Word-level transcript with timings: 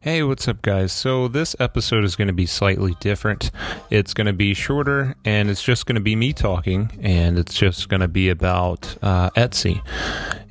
Hey, 0.00 0.22
what's 0.22 0.46
up, 0.46 0.62
guys? 0.62 0.92
So, 0.92 1.26
this 1.26 1.56
episode 1.58 2.04
is 2.04 2.14
going 2.14 2.28
to 2.28 2.32
be 2.32 2.46
slightly 2.46 2.94
different. 3.00 3.50
It's 3.90 4.14
going 4.14 4.28
to 4.28 4.32
be 4.32 4.54
shorter 4.54 5.16
and 5.24 5.50
it's 5.50 5.60
just 5.60 5.86
going 5.86 5.96
to 5.96 6.00
be 6.00 6.14
me 6.14 6.32
talking, 6.32 6.96
and 7.02 7.36
it's 7.36 7.52
just 7.52 7.88
going 7.88 8.02
to 8.02 8.06
be 8.06 8.28
about 8.28 8.96
uh, 9.02 9.30
Etsy. 9.30 9.82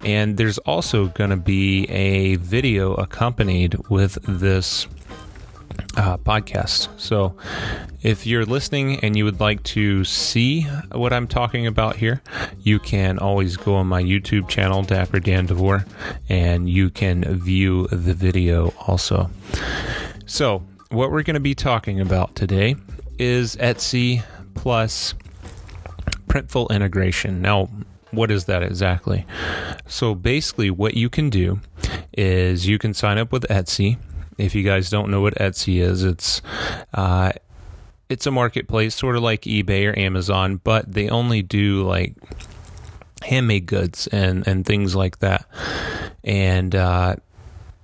And 0.04 0.36
there's 0.36 0.58
also 0.58 1.08
going 1.08 1.30
to 1.30 1.38
be 1.38 1.86
a 1.86 2.36
video 2.36 2.96
accompanied 2.96 3.78
with 3.88 4.18
this 4.28 4.86
uh, 5.98 6.18
podcast. 6.18 6.88
So, 6.98 7.36
if 8.04 8.26
you're 8.28 8.46
listening 8.46 9.00
and 9.00 9.18
you 9.18 9.26
would 9.26 9.40
like 9.40 9.64
to 9.64 10.04
see 10.04 10.62
what 10.92 11.12
I'm 11.12 11.28
talking 11.28 11.68
about 11.68 11.96
here, 11.96 12.22
you 12.60 12.80
can 12.80 13.18
always 13.18 13.58
go 13.58 13.76
on 13.76 13.88
my 13.88 14.02
YouTube 14.02 14.48
channel, 14.48 14.84
Dapper 14.84 15.20
Dan 15.20 15.48
DeVore, 15.48 15.86
and 16.30 16.70
you 16.70 16.90
can 16.90 17.24
view 17.40 17.88
the 17.88 18.14
video 18.14 18.74
also. 18.88 19.30
So, 20.26 20.64
what 20.90 21.12
we're 21.12 21.24
going 21.24 21.34
to 21.34 21.40
be 21.40 21.56
talking 21.56 22.00
about 22.00 22.36
today 22.36 22.76
is 23.18 23.56
Etsy 23.58 24.24
plus 24.54 25.16
Printful 26.28 26.70
integration. 26.70 27.42
Now, 27.42 27.70
what 28.12 28.32
is 28.32 28.46
that 28.46 28.62
exactly? 28.62 29.26
So, 29.88 30.14
basically, 30.14 30.70
what 30.70 30.94
you 30.94 31.10
can 31.10 31.30
do 31.30 31.60
is 32.14 32.68
you 32.68 32.78
can 32.78 32.94
sign 32.94 33.18
up 33.18 33.32
with 33.32 33.44
Etsy 33.50 33.98
if 34.38 34.56
you 34.56 34.64
guys 34.64 34.90
don't 34.90 35.10
know 35.10 35.22
what 35.22 35.36
Etsy 35.36 35.82
is, 35.82 36.04
it's 36.04 36.42
uh, 36.94 37.32
it's 38.10 38.26
a 38.26 38.32
marketplace, 38.32 38.96
sort 38.96 39.16
of 39.16 39.24
like 39.24 39.42
eBay 39.42 39.92
or 39.92 39.98
Amazon, 39.98 40.62
but 40.64 40.92
they 40.92 41.10
only 41.10 41.42
do 41.42 41.84
like 41.84 42.16
handmade 43.24 43.66
goods 43.66 44.08
and 44.08 44.48
and 44.48 44.66
things 44.66 44.96
like 44.96 45.20
that. 45.20 45.46
And 46.24 46.76
uh, 46.76 47.16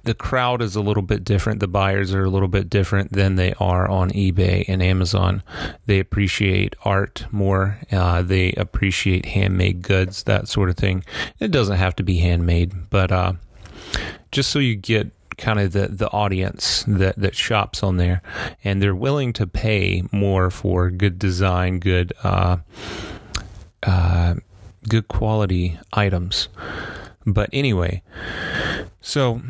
the 0.03 0.13
crowd 0.13 0.61
is 0.61 0.75
a 0.75 0.81
little 0.81 1.03
bit 1.03 1.23
different. 1.23 1.59
The 1.59 1.67
buyers 1.67 2.13
are 2.13 2.23
a 2.23 2.29
little 2.29 2.47
bit 2.47 2.69
different 2.69 3.13
than 3.13 3.35
they 3.35 3.53
are 3.59 3.87
on 3.89 4.11
eBay 4.11 4.65
and 4.67 4.83
Amazon. 4.83 5.43
They 5.85 5.99
appreciate 5.99 6.75
art 6.83 7.25
more. 7.31 7.79
Uh, 7.91 8.21
they 8.21 8.51
appreciate 8.53 9.25
handmade 9.27 9.81
goods, 9.81 10.23
that 10.23 10.47
sort 10.47 10.69
of 10.69 10.75
thing. 10.75 11.03
It 11.39 11.51
doesn't 11.51 11.77
have 11.77 11.95
to 11.97 12.03
be 12.03 12.17
handmade, 12.17 12.89
but 12.89 13.11
uh, 13.11 13.33
just 14.31 14.51
so 14.51 14.59
you 14.59 14.75
get 14.75 15.11
kind 15.37 15.59
of 15.59 15.71
the, 15.71 15.87
the 15.87 16.09
audience 16.11 16.83
that, 16.87 17.15
that 17.17 17.35
shops 17.35 17.83
on 17.83 17.97
there, 17.97 18.21
and 18.63 18.81
they're 18.81 18.95
willing 18.95 19.33
to 19.33 19.47
pay 19.47 20.03
more 20.11 20.49
for 20.49 20.89
good 20.89 21.19
design, 21.19 21.79
good 21.79 22.13
uh, 22.23 22.57
uh, 23.83 24.35
good 24.87 25.07
quality 25.07 25.79
items. 25.91 26.49
But 27.25 27.49
anyway, 27.53 28.03
so 29.01 29.41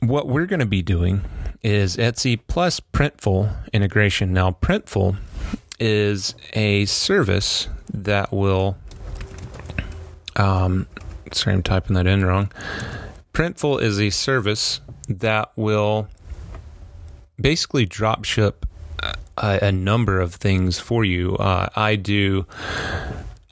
what 0.00 0.26
we're 0.26 0.46
going 0.46 0.60
to 0.60 0.66
be 0.66 0.82
doing 0.82 1.22
is 1.62 1.96
Etsy 1.96 2.38
plus 2.46 2.80
Printful 2.80 3.54
integration. 3.72 4.32
Now, 4.32 4.52
Printful 4.52 5.16
is 5.78 6.34
a 6.54 6.84
service 6.86 7.68
that 7.92 8.32
will. 8.32 8.76
Um, 10.36 10.86
sorry, 11.32 11.54
I'm 11.54 11.62
typing 11.62 11.94
that 11.94 12.06
in 12.06 12.24
wrong. 12.24 12.50
Printful 13.34 13.82
is 13.82 14.00
a 14.00 14.10
service 14.10 14.80
that 15.18 15.50
will 15.56 16.08
basically 17.40 17.86
drop 17.86 18.24
ship 18.24 18.66
a, 19.36 19.58
a 19.62 19.72
number 19.72 20.20
of 20.20 20.34
things 20.34 20.78
for 20.78 21.04
you. 21.04 21.36
Uh, 21.36 21.68
I 21.74 21.96
do, 21.96 22.46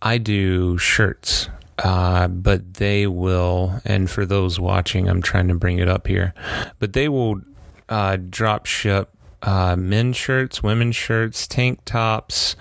I 0.01 0.19
do 0.19 0.79
shirts, 0.79 1.49
uh, 1.79 2.29
but 2.29 2.75
they 2.75 3.07
will. 3.07 3.81
And 3.85 4.11
for 4.11 4.25
those 4.25 4.61
watching, 4.61 5.09
I'm 5.09 5.23
trying 5.23 5.49
to 5.49 5.55
bring 5.55 5.79
it 5.79 5.89
up 5.89 6.07
here, 6.07 6.35
but 6.79 6.93
they 6.93 7.09
will 7.09 7.41
uh, 7.89 8.17
drop 8.17 8.67
ship 8.67 9.11
uh, 9.43 9.77
men's 9.77 10.17
shirts, 10.17 10.63
women's 10.63 10.97
shirts, 10.97 11.47
tank 11.47 11.81
tops, 11.85 12.57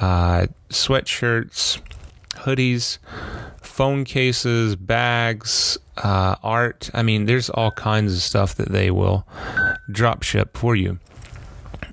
uh, 0.00 0.46
sweatshirts, 0.70 1.80
hoodies, 2.36 2.98
phone 3.60 4.04
cases, 4.04 4.76
bags, 4.76 5.78
uh, 5.98 6.36
art. 6.42 6.90
I 6.94 7.02
mean, 7.02 7.26
there's 7.26 7.50
all 7.50 7.70
kinds 7.70 8.12
of 8.12 8.20
stuff 8.20 8.54
that 8.56 8.70
they 8.70 8.90
will 8.90 9.26
drop 9.90 10.22
ship 10.22 10.56
for 10.56 10.76
you. 10.76 10.98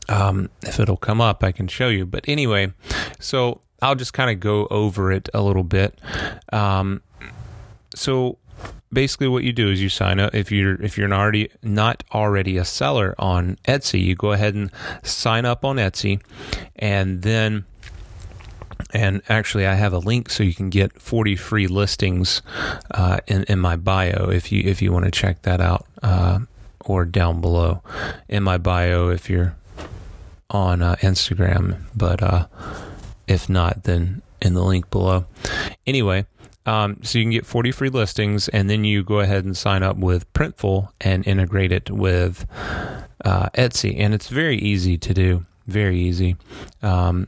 Um, 0.10 0.50
if 0.62 0.80
it'll 0.80 0.98
come 0.98 1.22
up, 1.22 1.44
I 1.44 1.52
can 1.52 1.68
show 1.68 1.88
you. 1.88 2.06
But 2.06 2.26
anyway, 2.28 2.74
so 3.20 3.62
I'll 3.82 3.96
just 3.96 4.14
kind 4.14 4.30
of 4.30 4.40
go 4.40 4.68
over 4.68 5.12
it 5.12 5.30
a 5.34 5.42
little 5.42 5.64
bit. 5.64 6.00
Um, 6.52 7.02
so 7.96 8.38
basically 8.94 9.28
what 9.28 9.44
you 9.44 9.52
do 9.52 9.70
is 9.70 9.82
you 9.82 9.90
sign 9.90 10.20
up 10.20 10.34
if 10.36 10.52
you're 10.52 10.82
if 10.82 10.98
you're 10.98 11.08
not 11.08 11.20
already 11.20 11.50
not 11.64 12.04
already 12.14 12.58
a 12.58 12.66
seller 12.66 13.16
on 13.18 13.58
Etsy, 13.68 14.02
you 14.02 14.16
go 14.16 14.32
ahead 14.32 14.54
and 14.54 14.72
sign 15.04 15.46
up 15.46 15.66
on 15.66 15.78
Etsy 15.78 16.22
and 16.76 17.24
then 17.24 17.66
and 18.92 19.22
actually 19.30 19.66
I 19.66 19.76
have 19.76 19.94
a 19.94 20.00
link 20.00 20.30
so 20.30 20.44
you 20.44 20.54
can 20.54 20.70
get 20.70 21.02
40 21.02 21.36
free 21.36 21.68
listings 21.68 22.42
uh, 22.92 23.20
in, 23.28 23.44
in 23.44 23.60
my 23.60 23.76
bio 23.76 24.30
if 24.30 24.52
you 24.52 24.64
if 24.66 24.82
you 24.82 24.92
want 24.92 25.06
to 25.06 25.12
check 25.12 25.42
that 25.44 25.62
out 25.62 25.86
uh, 26.02 26.40
or 26.86 27.06
down 27.06 27.42
below 27.42 27.82
in 28.28 28.44
my 28.44 28.58
bio 28.58 29.10
if 29.10 29.30
you're 29.30 29.56
on 30.50 30.82
uh, 30.82 30.96
Instagram. 30.98 31.82
But 31.96 32.22
uh, 32.22 32.48
if 33.28 33.50
not 33.50 33.84
then 33.84 34.22
in 34.42 34.54
the 34.54 34.64
link 34.64 34.90
below. 34.90 35.26
Anyway 35.88 36.26
um, 36.66 37.00
so 37.04 37.18
you 37.18 37.26
can 37.26 37.32
get 37.32 37.46
40 37.46 37.72
free 37.72 37.90
listings 37.90 38.48
and 38.50 38.70
then 38.70 38.84
you 38.84 39.04
go 39.04 39.20
ahead 39.20 39.44
and 39.44 39.56
sign 39.56 39.84
up 39.84 39.98
with 39.98 40.32
Printful 40.34 40.90
and 41.02 41.26
integrate 41.28 41.72
it 41.72 41.90
with 41.90 42.46
uh, 43.26 43.50
Etsy. 43.50 43.96
And 43.98 44.14
it's 44.14 44.30
very 44.30 44.58
easy 44.58 44.98
to 44.98 45.14
do. 45.14 45.46
Very 45.68 46.00
easy. 46.00 46.38
Um, 46.82 47.28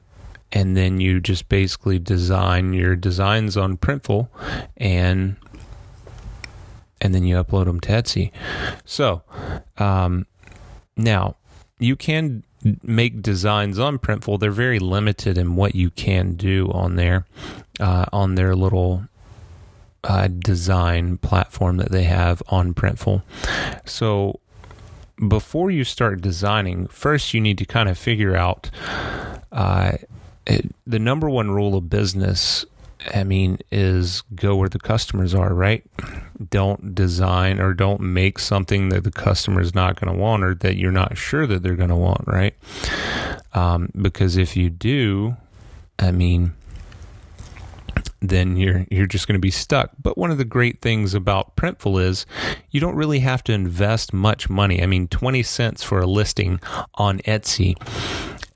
and 0.52 0.76
then 0.76 1.00
you 1.00 1.20
just 1.20 1.50
basically 1.50 2.00
design 2.00 2.74
your 2.74 2.96
designs 2.96 3.58
on 3.58 3.78
Printful 3.78 4.30
and 4.78 5.36
and 7.02 7.14
then 7.14 7.24
you 7.24 7.36
upload 7.36 7.66
them 7.66 7.80
to 7.82 7.90
Etsy. 7.90 8.32
So 8.86 9.22
um, 9.78 10.26
now 10.96 11.36
you 11.78 11.96
can 11.96 12.44
make 12.82 13.22
designs 13.22 13.78
on 13.78 14.00
Printful. 14.00 14.40
They're 14.40 14.52
very 14.52 14.80
limited 14.80 15.38
in 15.38 15.56
what 15.56 15.76
you 15.76 15.90
can 15.92 16.34
do 16.34 16.72
on 16.72 16.96
there 16.96 17.26
uh, 17.80 18.06
on 18.12 18.36
their 18.36 18.56
little 18.56 19.04
uh, 20.04 20.28
design 20.28 21.18
platform 21.18 21.78
that 21.78 21.92
they 21.92 22.04
have 22.04 22.42
on 22.48 22.74
Printful. 22.74 23.24
So 23.86 24.40
before 25.28 25.70
you 25.70 25.84
start 25.84 26.22
designing, 26.22 26.88
first 26.88 27.34
you 27.34 27.42
need 27.42 27.58
to 27.58 27.66
kind 27.66 27.90
of 27.90 27.98
figure 27.98 28.36
out 28.36 28.70
uh, 29.52 29.94
it, 30.46 30.74
the 30.86 31.00
number 31.00 31.30
one 31.30 31.52
rule 31.52 31.76
of 31.76 31.90
business 31.90 32.66
I 33.14 33.24
mean, 33.24 33.60
is 33.72 34.24
go 34.34 34.56
where 34.56 34.70
the 34.70 34.80
customers 34.80 35.34
are, 35.34 35.54
right? 35.54 35.84
Don't 36.50 36.96
design 36.96 37.60
or 37.60 37.74
don't 37.74 38.02
make 38.02 38.40
something 38.40 38.90
that 38.90 39.04
the 39.04 39.12
customer 39.12 39.62
is 39.62 39.76
not 39.76 40.00
going 40.00 40.14
to 40.14 40.20
want 40.20 40.44
or 40.44 40.56
that 40.56 40.76
you're 40.76 40.92
not 40.92 41.18
sure 41.18 41.46
that 41.46 41.62
they're 41.62 41.76
going 41.76 41.90
to 41.90 41.96
want, 41.96 42.28
right? 42.28 42.56
Um, 43.54 43.90
because 44.02 44.38
if 44.38 44.56
you 44.56 44.70
do, 44.70 45.36
I 46.00 46.12
mean, 46.12 46.54
then 48.22 48.58
you're 48.58 48.86
you're 48.90 49.06
just 49.06 49.28
going 49.28 49.36
to 49.36 49.40
be 49.40 49.52
stuck. 49.52 49.92
But 50.02 50.18
one 50.18 50.32
of 50.32 50.38
the 50.38 50.46
great 50.46 50.82
things 50.82 51.14
about 51.14 51.56
Printful 51.56 52.02
is 52.02 52.26
you 52.72 52.80
don't 52.80 52.96
really 52.96 53.20
have 53.20 53.44
to 53.46 53.54
invest 53.54 54.14
much 54.14 54.50
money. 54.50 54.82
I 54.82 54.88
mean, 54.88 55.08
20 55.08 55.44
cents 55.44 55.84
for 55.84 56.00
a 56.00 56.08
listing 56.08 56.60
on 56.96 57.20
Etsy 57.20 57.76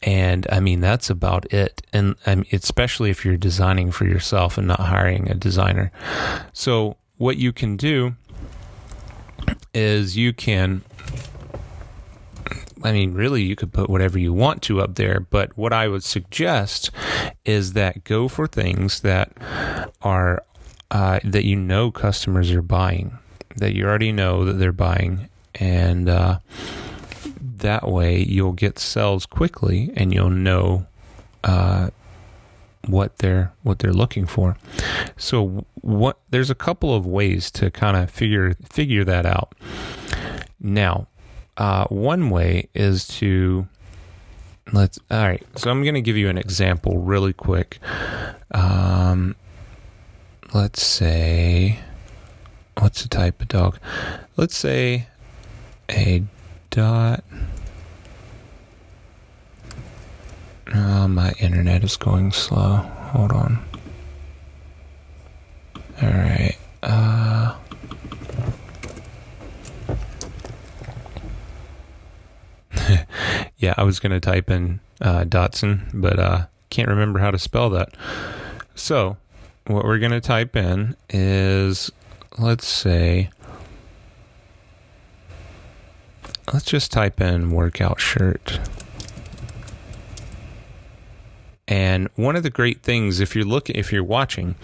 and 0.02 0.48
I 0.52 0.60
mean, 0.60 0.80
that's 0.80 1.10
about 1.10 1.52
it. 1.54 1.82
And 1.92 2.16
especially 2.52 3.10
if 3.10 3.26
you're 3.26 3.38
designing 3.38 3.92
for 3.92 4.06
yourself 4.06 4.58
and 4.58 4.68
not 4.68 4.80
hiring 4.80 5.30
a 5.30 5.36
designer. 5.36 5.92
So, 6.54 6.98
what 7.18 7.38
you 7.38 7.52
can 7.52 7.76
do 7.76 8.16
is 9.74 10.16
you 10.16 10.32
can, 10.32 10.84
I 12.82 12.94
mean, 12.94 13.14
really, 13.14 13.44
you 13.44 13.58
could 13.58 13.74
put 13.74 13.90
whatever 13.90 14.18
you 14.18 14.32
want 14.32 14.62
to 14.64 14.80
up 14.80 14.96
there. 14.96 15.20
But 15.20 15.58
what 15.58 15.74
I 15.74 15.90
would 15.90 16.04
suggest 16.04 16.92
is 17.44 17.74
that 17.74 18.06
go 18.06 18.30
for 18.30 18.48
things 18.48 19.02
that 19.02 19.34
are, 20.02 20.44
uh, 20.92 21.20
that 21.26 21.44
you 21.44 21.58
know 21.58 21.92
customers 21.92 22.52
are 22.52 22.62
buying, 22.62 23.18
that 23.58 23.76
you 23.76 23.86
already 23.86 24.14
know 24.14 24.46
that 24.46 24.54
they're 24.54 24.72
buying. 24.72 25.28
And, 25.56 26.08
uh, 26.08 26.40
that 27.60 27.88
way 27.88 28.20
you'll 28.20 28.54
get 28.54 28.80
cells 28.80 29.26
quickly 29.26 29.92
and 29.96 30.14
you'll 30.14 30.30
know 30.30 30.86
uh, 31.44 31.90
what 32.88 33.18
they're 33.20 33.54
what 33.64 33.80
they're 33.80 33.94
looking 33.94 34.26
for. 34.26 34.58
So 35.18 35.66
what 35.82 36.18
there's 36.30 36.50
a 36.50 36.56
couple 36.56 36.94
of 36.94 37.06
ways 37.06 37.52
to 37.52 37.72
kind 37.72 37.98
of 37.98 38.10
figure 38.10 38.56
figure 38.70 39.04
that 39.04 39.26
out. 39.26 39.54
Now, 40.60 41.08
uh, 41.58 41.86
one 41.88 42.30
way 42.30 42.70
is 42.74 43.08
to 43.20 43.68
let's 44.72 45.00
all 45.10 45.20
right. 45.20 45.46
So 45.56 45.70
I'm 45.70 45.84
going 45.84 45.96
to 45.96 46.02
give 46.02 46.18
you 46.18 46.30
an 46.30 46.38
example 46.38 46.98
really 46.98 47.34
quick. 47.34 47.80
Um, 48.52 49.36
let's 50.54 50.84
say 50.84 51.80
what's 52.78 53.02
the 53.04 53.10
type 53.10 53.42
of 53.42 53.48
dog? 53.48 53.78
Let's 54.38 54.56
say 54.56 55.08
a 55.90 56.24
dot. 56.70 57.24
Oh, 60.74 61.08
my 61.08 61.32
internet 61.40 61.84
is 61.84 61.98
going 61.98 62.32
slow. 62.32 62.78
Hold 63.12 63.32
on. 63.32 63.64
All 66.02 66.10
right. 66.10 66.56
Uh, 66.84 67.56
yeah, 73.58 73.74
I 73.78 73.84
was 73.84 74.00
going 74.00 74.12
to 74.12 74.20
type 74.20 74.50
in 74.50 74.80
uh, 75.02 75.24
dachshund, 75.24 75.90
but 75.94 76.20
uh, 76.20 76.46
can't 76.70 76.88
remember 76.88 77.20
how 77.20 77.32
to 77.32 77.40
spell 77.40 77.70
that. 77.72 77.90
So, 78.76 79.18
what 79.66 79.86
we're 79.86 80.00
going 80.00 80.12
to 80.12 80.22
type 80.22 80.56
in 80.56 80.96
is, 81.10 81.92
let's 82.38 82.68
say, 82.68 83.30
let's 86.54 86.66
just 86.66 86.92
type 86.92 87.22
in 87.22 87.52
workout 87.52 88.00
shirt. 88.00 88.60
And 91.68 92.10
one 92.16 92.36
of 92.36 92.44
the 92.44 92.50
great 92.50 92.82
things, 92.82 93.20
if 93.20 93.36
you're 93.36 93.46
looking, 93.46 93.76
if 93.76 93.94
you're 93.94 94.04
watching, 94.04 94.56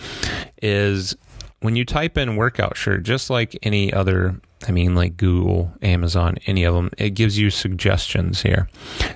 is 0.61 1.15
when 1.59 1.75
you 1.75 1.85
type 1.85 2.17
in 2.17 2.35
workout 2.35 2.75
shirt, 2.75 3.03
just 3.03 3.29
like 3.29 3.57
any 3.61 3.93
other, 3.93 4.41
I 4.67 4.71
mean, 4.71 4.95
like 4.95 5.15
Google, 5.15 5.71
Amazon, 5.83 6.37
any 6.47 6.63
of 6.63 6.73
them, 6.73 6.89
it 6.97 7.11
gives 7.11 7.37
you 7.37 7.51
suggestions 7.51 8.41
here. 8.41 8.67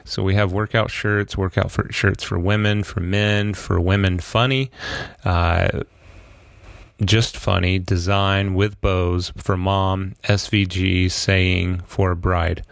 So 0.06 0.22
we 0.22 0.36
have 0.36 0.52
workout 0.52 0.92
shirts, 0.92 1.36
workout 1.36 1.72
for, 1.72 1.92
shirts 1.92 2.24
for 2.24 2.38
women, 2.38 2.84
for 2.84 3.00
men, 3.00 3.56
for 3.56 3.80
women 3.80 4.20
funny, 4.20 4.70
uh, 5.26 5.82
just 7.04 7.38
funny, 7.38 7.80
design 7.80 8.54
with 8.54 8.80
bows 8.82 9.32
for 9.38 9.56
mom, 9.56 10.16
SVG, 10.24 11.10
saying 11.12 11.82
for 11.86 12.12
a 12.12 12.16
bride. 12.16 12.66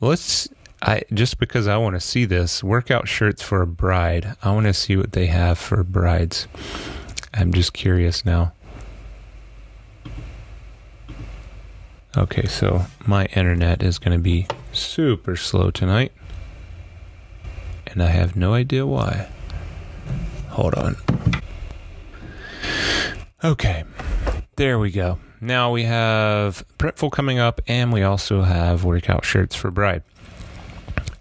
Let's 0.00 0.48
I 0.82 1.02
just 1.12 1.38
because 1.38 1.66
I 1.66 1.76
want 1.76 1.94
to 1.96 2.00
see 2.00 2.24
this 2.24 2.64
workout 2.64 3.06
shirts 3.06 3.42
for 3.42 3.60
a 3.60 3.66
bride. 3.66 4.34
I 4.42 4.52
want 4.52 4.66
to 4.66 4.72
see 4.72 4.96
what 4.96 5.12
they 5.12 5.26
have 5.26 5.58
for 5.58 5.84
brides. 5.84 6.48
I'm 7.34 7.52
just 7.52 7.74
curious 7.74 8.24
now. 8.24 8.52
Okay, 12.16 12.46
so 12.46 12.86
my 13.06 13.26
internet 13.26 13.82
is 13.82 13.98
going 13.98 14.16
to 14.16 14.22
be 14.22 14.46
super 14.72 15.36
slow 15.36 15.70
tonight. 15.70 16.12
And 17.86 18.02
I 18.02 18.08
have 18.08 18.34
no 18.34 18.54
idea 18.54 18.86
why. 18.86 19.28
Hold 20.48 20.74
on. 20.74 20.96
Okay, 23.42 23.84
there 24.56 24.78
we 24.78 24.90
go. 24.90 25.18
Now 25.40 25.72
we 25.72 25.84
have 25.84 26.62
Printful 26.78 27.10
coming 27.10 27.38
up, 27.38 27.62
and 27.66 27.90
we 27.90 28.02
also 28.02 28.42
have 28.42 28.84
workout 28.84 29.24
shirts 29.24 29.56
for 29.56 29.70
bride. 29.70 30.02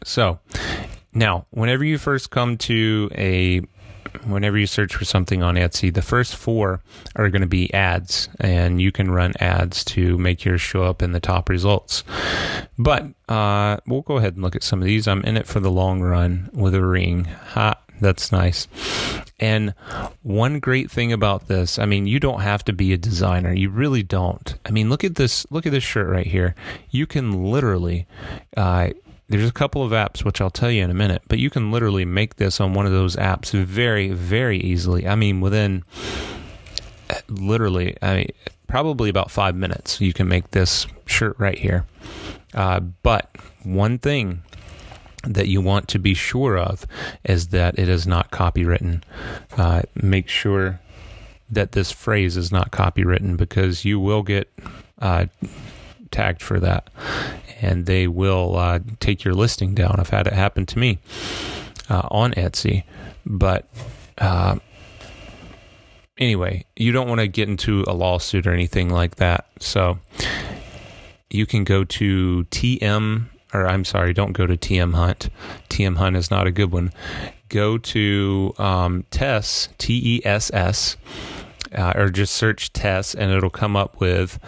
So 0.04 0.40
now, 1.14 1.46
whenever 1.52 1.86
you 1.86 1.98
first 1.98 2.30
come 2.30 2.58
to 2.58 3.10
a 3.16 3.62
whenever 4.26 4.58
you 4.58 4.66
search 4.66 4.96
for 4.96 5.06
something 5.06 5.44
on 5.44 5.56
Etsy, 5.56 5.94
the 5.94 6.02
first 6.02 6.36
four 6.36 6.82
are 7.16 7.30
going 7.30 7.42
to 7.42 7.48
be 7.48 7.74
ads, 7.74 8.28
and 8.40 8.82
you 8.82 8.92
can 8.92 9.12
run 9.12 9.34
ads 9.40 9.86
to 9.86 10.18
make 10.18 10.44
yours 10.44 10.60
show 10.60 10.84
up 10.84 11.02
in 11.02 11.14
the 11.14 11.20
top 11.22 11.48
results. 11.48 12.04
But 12.78 13.08
uh, 13.30 13.78
we'll 13.88 14.02
go 14.02 14.18
ahead 14.18 14.34
and 14.34 14.44
look 14.44 14.58
at 14.58 14.64
some 14.64 14.80
of 14.80 14.86
these. 14.86 15.08
I'm 15.08 15.24
in 15.24 15.38
it 15.38 15.48
for 15.48 15.60
the 15.60 15.72
long 15.72 16.02
run 16.02 16.50
with 16.54 16.76
a 16.76 16.84
ring. 16.84 17.26
Ha, 17.26 17.80
that's 18.00 18.32
nice. 18.32 18.68
And 19.40 19.74
one 20.24 20.60
great 20.60 20.92
thing 20.92 21.14
about 21.14 21.48
this, 21.48 21.80
I 21.80 21.86
mean, 21.86 22.08
you 22.08 22.20
don't 22.20 22.42
have 22.42 22.64
to 22.66 22.74
be 22.74 22.94
a 22.94 22.98
designer. 22.98 23.54
You 23.54 23.70
really 23.70 24.04
don't. 24.04 24.56
I 24.66 24.72
mean, 24.72 24.90
look 24.90 25.04
at 25.04 25.16
this. 25.16 25.46
Look 25.50 25.66
at 25.66 25.72
this 25.72 25.84
shirt 25.84 26.08
right 26.08 26.28
here. 26.28 26.56
You 26.90 27.08
can 27.08 27.44
literally. 27.46 28.08
Uh, 28.58 28.90
there's 29.30 29.48
a 29.48 29.54
couple 29.54 29.84
of 29.84 29.92
apps 29.92 30.26
which 30.26 30.42
I'll 30.42 30.50
tell 30.50 30.72
you 30.72 30.84
in 30.84 30.90
a 30.90 30.96
minute, 30.96 31.22
but 31.28 31.38
you 31.38 31.52
can 31.52 31.72
literally 31.72 32.04
make 32.04 32.38
this 32.38 32.60
on 32.60 32.74
one 32.74 32.88
of 32.88 32.92
those 32.92 33.16
apps 33.16 33.52
very, 33.52 34.10
very 34.10 34.58
easily. 34.58 35.08
I 35.08 35.16
mean, 35.16 35.40
within 35.40 35.84
literally, 37.28 37.96
I 38.02 38.16
mean, 38.16 38.32
probably 38.68 39.10
about 39.10 39.30
five 39.32 39.56
minutes, 39.56 40.02
you 40.02 40.14
can 40.14 40.28
make 40.28 40.52
this 40.52 40.88
shirt 41.06 41.36
right 41.38 41.58
here. 41.58 41.86
Uh, 42.54 42.80
but 42.80 43.30
one 43.64 44.00
thing 44.00 44.42
that 45.24 45.48
you 45.48 45.62
want 45.62 45.88
to 45.90 46.00
be 46.00 46.14
sure 46.14 46.58
of 46.58 46.86
is 47.24 47.50
that 47.50 47.78
it 47.78 47.90
is 47.90 48.08
not 48.08 48.32
copywritten. 48.32 49.02
Uh, 49.58 49.82
make 49.96 50.30
sure 50.30 50.80
that 51.50 51.72
this 51.74 51.92
phrase 51.92 52.38
is 52.38 52.52
not 52.52 52.72
copywritten 52.72 53.36
because 53.36 53.84
you 53.84 54.00
will 54.00 54.24
get 54.24 54.52
uh, 55.00 55.26
tagged 56.12 56.42
for 56.42 56.60
that 56.60 56.90
and 57.62 57.86
they 57.86 58.08
will 58.08 58.56
uh, 58.58 58.80
take 59.00 59.24
your 59.24 59.34
listing 59.34 59.74
down. 59.74 59.96
I've 60.00 60.10
had 60.10 60.28
it 60.28 60.34
happen 60.34 60.66
to 60.68 60.80
me 60.80 61.00
uh, 61.90 62.08
on 62.12 62.32
Etsy, 62.34 62.84
but 63.26 63.68
uh, 64.18 64.58
anyway, 66.18 66.66
you 66.76 66.92
don't 66.92 67.08
want 67.08 67.20
to 67.20 67.28
get 67.28 67.50
into 67.50 67.84
a 67.88 67.94
lawsuit 67.94 68.48
or 68.48 68.54
anything 68.54 68.90
like 68.90 69.16
that. 69.16 69.48
So 69.60 70.00
you 71.30 71.46
can 71.46 71.64
go 71.64 71.84
to 71.84 72.46
TM, 72.52 73.26
or 73.54 73.68
I'm 73.68 73.86
sorry, 73.86 74.14
don't 74.14 74.34
go 74.34 74.46
to 74.46 74.56
TM 74.56 74.94
Hunt. 74.94 75.30
TM 75.70 75.98
Hunt 75.98 76.16
is 76.16 76.30
not 76.30 76.48
a 76.48 76.52
good 76.52 76.72
one. 76.72 76.92
Go 77.50 77.78
to 77.78 78.54
um, 78.58 79.06
TESS, 79.10 79.70
T 79.78 80.18
E 80.18 80.26
S 80.26 80.52
S 80.54 80.98
uh, 81.76 81.94
or 81.96 82.10
just 82.10 82.34
search 82.34 82.74
TESS 82.74 83.16
and 83.16 83.32
it'll 83.32 83.50
come 83.50 83.76
up 83.76 84.00
with 84.00 84.40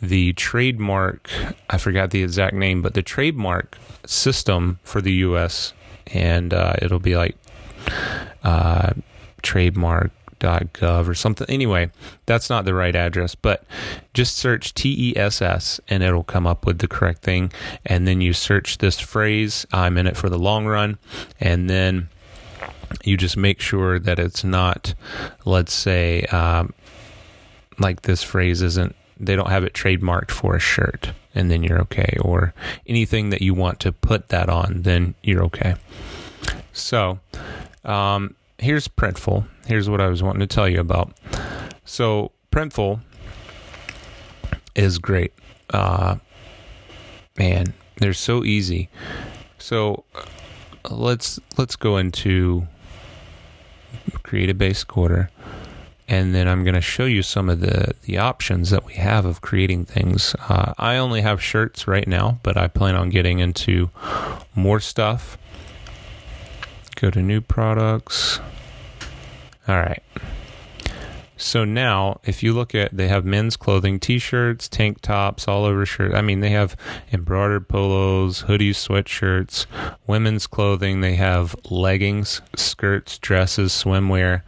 the 0.00 0.32
trademark. 0.34 1.30
I 1.68 1.78
forgot 1.78 2.10
the 2.10 2.22
exact 2.22 2.54
name, 2.54 2.82
but 2.82 2.94
the 2.94 3.02
trademark 3.02 3.78
system 4.06 4.78
for 4.82 5.00
the 5.00 5.12
U.S. 5.12 5.72
and 6.08 6.54
uh, 6.54 6.74
it'll 6.80 6.98
be 7.00 7.16
like 7.16 7.36
uh, 8.42 8.92
trademark.gov 10.40 11.08
or 11.08 11.14
something. 11.14 11.46
Anyway, 11.48 11.90
that's 12.26 12.50
not 12.50 12.64
the 12.64 12.74
right 12.74 12.96
address, 12.96 13.34
but 13.34 13.64
just 14.14 14.36
search 14.36 14.74
TESS 14.74 15.80
and 15.88 16.02
it'll 16.02 16.24
come 16.24 16.46
up 16.46 16.66
with 16.66 16.78
the 16.78 16.88
correct 16.88 17.22
thing. 17.22 17.52
And 17.86 18.06
then 18.06 18.20
you 18.20 18.32
search 18.32 18.78
this 18.78 18.98
phrase, 18.98 19.66
I'm 19.72 19.96
in 19.96 20.06
it 20.06 20.16
for 20.16 20.28
the 20.28 20.38
long 20.38 20.66
run, 20.66 20.98
and 21.38 21.68
then 21.68 22.08
you 23.04 23.16
just 23.16 23.36
make 23.36 23.60
sure 23.60 23.98
that 23.98 24.18
it's 24.18 24.44
not, 24.44 24.94
let's 25.44 25.72
say, 25.72 26.22
um, 26.24 26.72
like 27.78 28.02
this 28.02 28.22
phrase 28.22 28.62
isn't, 28.62 28.94
they 29.18 29.36
don't 29.36 29.50
have 29.50 29.64
it 29.64 29.74
trademarked 29.74 30.30
for 30.30 30.56
a 30.56 30.60
shirt, 30.60 31.12
and 31.34 31.50
then 31.50 31.62
you're 31.62 31.80
okay. 31.82 32.16
Or 32.20 32.54
anything 32.86 33.30
that 33.30 33.42
you 33.42 33.54
want 33.54 33.80
to 33.80 33.92
put 33.92 34.28
that 34.28 34.48
on, 34.48 34.82
then 34.82 35.14
you're 35.22 35.42
okay. 35.44 35.74
So, 36.72 37.20
um, 37.84 38.34
here's 38.60 38.88
Printful. 38.88 39.46
Here's 39.66 39.88
what 39.88 40.00
I 40.00 40.08
was 40.08 40.22
wanting 40.22 40.40
to 40.40 40.46
tell 40.46 40.68
you 40.68 40.80
about. 40.80 41.12
So, 41.84 42.32
Printful 42.52 43.00
is 44.74 44.98
great. 44.98 45.32
Uh, 45.70 46.16
man, 47.38 47.74
they're 47.96 48.12
so 48.12 48.44
easy. 48.44 48.88
So, 49.58 50.04
let's 50.90 51.38
let's 51.58 51.76
go 51.76 51.96
into 51.96 52.66
create 54.22 54.48
a 54.48 54.54
basic 54.54 54.96
order 54.96 55.30
and 56.10 56.34
then 56.34 56.48
I'm 56.48 56.64
going 56.64 56.74
to 56.74 56.80
show 56.80 57.04
you 57.04 57.22
some 57.22 57.48
of 57.48 57.60
the 57.60 57.94
the 58.02 58.18
options 58.18 58.70
that 58.70 58.84
we 58.84 58.94
have 58.94 59.24
of 59.24 59.40
creating 59.40 59.84
things. 59.84 60.34
Uh, 60.48 60.74
I 60.76 60.96
only 60.96 61.20
have 61.20 61.40
shirts 61.40 61.86
right 61.86 62.06
now, 62.06 62.40
but 62.42 62.56
I 62.56 62.66
plan 62.66 62.96
on 62.96 63.10
getting 63.10 63.38
into 63.38 63.90
more 64.54 64.80
stuff. 64.80 65.38
Go 67.00 67.10
to 67.10 67.22
new 67.22 67.40
products. 67.40 68.40
All 69.66 69.76
right. 69.76 70.02
So 71.38 71.64
now, 71.64 72.20
if 72.24 72.42
you 72.42 72.52
look 72.52 72.74
at, 72.74 72.94
they 72.94 73.08
have 73.08 73.24
men's 73.24 73.56
clothing, 73.56 73.98
t-shirts, 73.98 74.68
tank 74.68 75.00
tops, 75.00 75.48
all 75.48 75.64
over 75.64 75.86
shirt. 75.86 76.12
I 76.12 76.20
mean, 76.20 76.40
they 76.40 76.50
have 76.50 76.76
embroidered 77.10 77.66
polos, 77.66 78.42
hoodies, 78.42 78.76
sweatshirts, 78.76 79.64
women's 80.06 80.46
clothing. 80.46 81.00
They 81.00 81.14
have 81.14 81.56
leggings, 81.70 82.42
skirts, 82.54 83.16
dresses, 83.16 83.72
swimwear, 83.72 84.42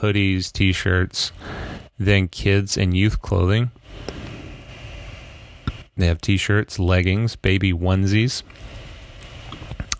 hoodies, 0.00 0.52
t-shirts. 0.52 1.32
Then 1.98 2.28
kids 2.28 2.76
and 2.76 2.96
youth 2.96 3.20
clothing. 3.20 3.72
They 5.96 6.06
have 6.06 6.20
t-shirts, 6.20 6.78
leggings, 6.78 7.34
baby 7.34 7.72
onesies. 7.72 8.44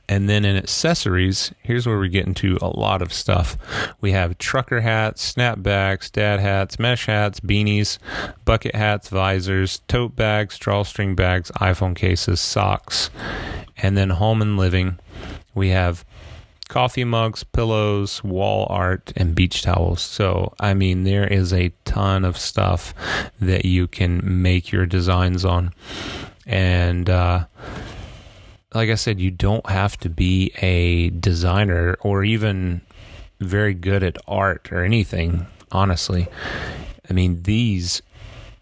And 0.09 0.29
then 0.29 0.45
in 0.45 0.57
accessories, 0.57 1.53
here's 1.63 1.87
where 1.87 1.99
we 1.99 2.09
get 2.09 2.27
into 2.27 2.59
a 2.63 2.69
lot 2.69 3.03
of 3.03 3.13
stuff. 3.13 3.57
We 4.01 4.13
have 4.13 4.39
trucker 4.39 4.81
hats, 4.81 5.35
snapbacks, 5.35 6.11
dad 6.13 6.39
hats, 6.39 6.79
mesh 6.79 7.07
hats, 7.07 7.41
beanies, 7.41 7.99
bucket 8.45 8.75
hats, 8.75 9.09
visors, 9.09 9.81
tote 9.89 10.15
bags, 10.15 10.59
drawstring 10.59 11.17
bags, 11.17 11.51
iPhone 11.57 11.97
cases, 11.97 12.41
socks. 12.41 13.11
And 13.77 13.97
then 13.97 14.11
home 14.11 14.41
and 14.41 14.57
living, 14.57 14.99
we 15.55 15.71
have 15.71 16.05
coffee 16.69 17.05
mugs, 17.05 17.45
pillows, 17.45 18.23
wall 18.23 18.67
art, 18.71 19.13
and 19.17 19.35
beach 19.35 19.63
towels. 19.63 20.03
So, 20.03 20.55
I 20.61 20.75
mean, 20.75 21.05
there 21.05 21.27
is 21.27 21.53
a 21.53 21.73
ton 21.85 22.25
of 22.25 22.39
stuff 22.39 22.95
that 23.41 23.65
you 23.65 23.87
can 23.87 24.21
make 24.43 24.73
your 24.73 24.87
designs 24.87 25.45
on. 25.45 25.73
And, 26.47 27.11
uh, 27.11 27.47
like 28.76 28.90
I 28.90 28.95
said, 28.95 29.18
you 29.18 29.30
don't 29.30 29.66
have 29.71 29.97
to 30.00 30.11
be 30.11 30.52
a 30.61 31.09
designer 31.09 31.97
or 32.00 32.25
even 32.25 32.83
very 33.40 33.73
good 33.73 34.02
at 34.02 34.18
art 34.28 34.71
or 34.71 34.85
anything, 34.85 35.47
honestly. 35.73 36.28
I 37.09 37.14
mean, 37.14 37.42
these, 37.45 38.02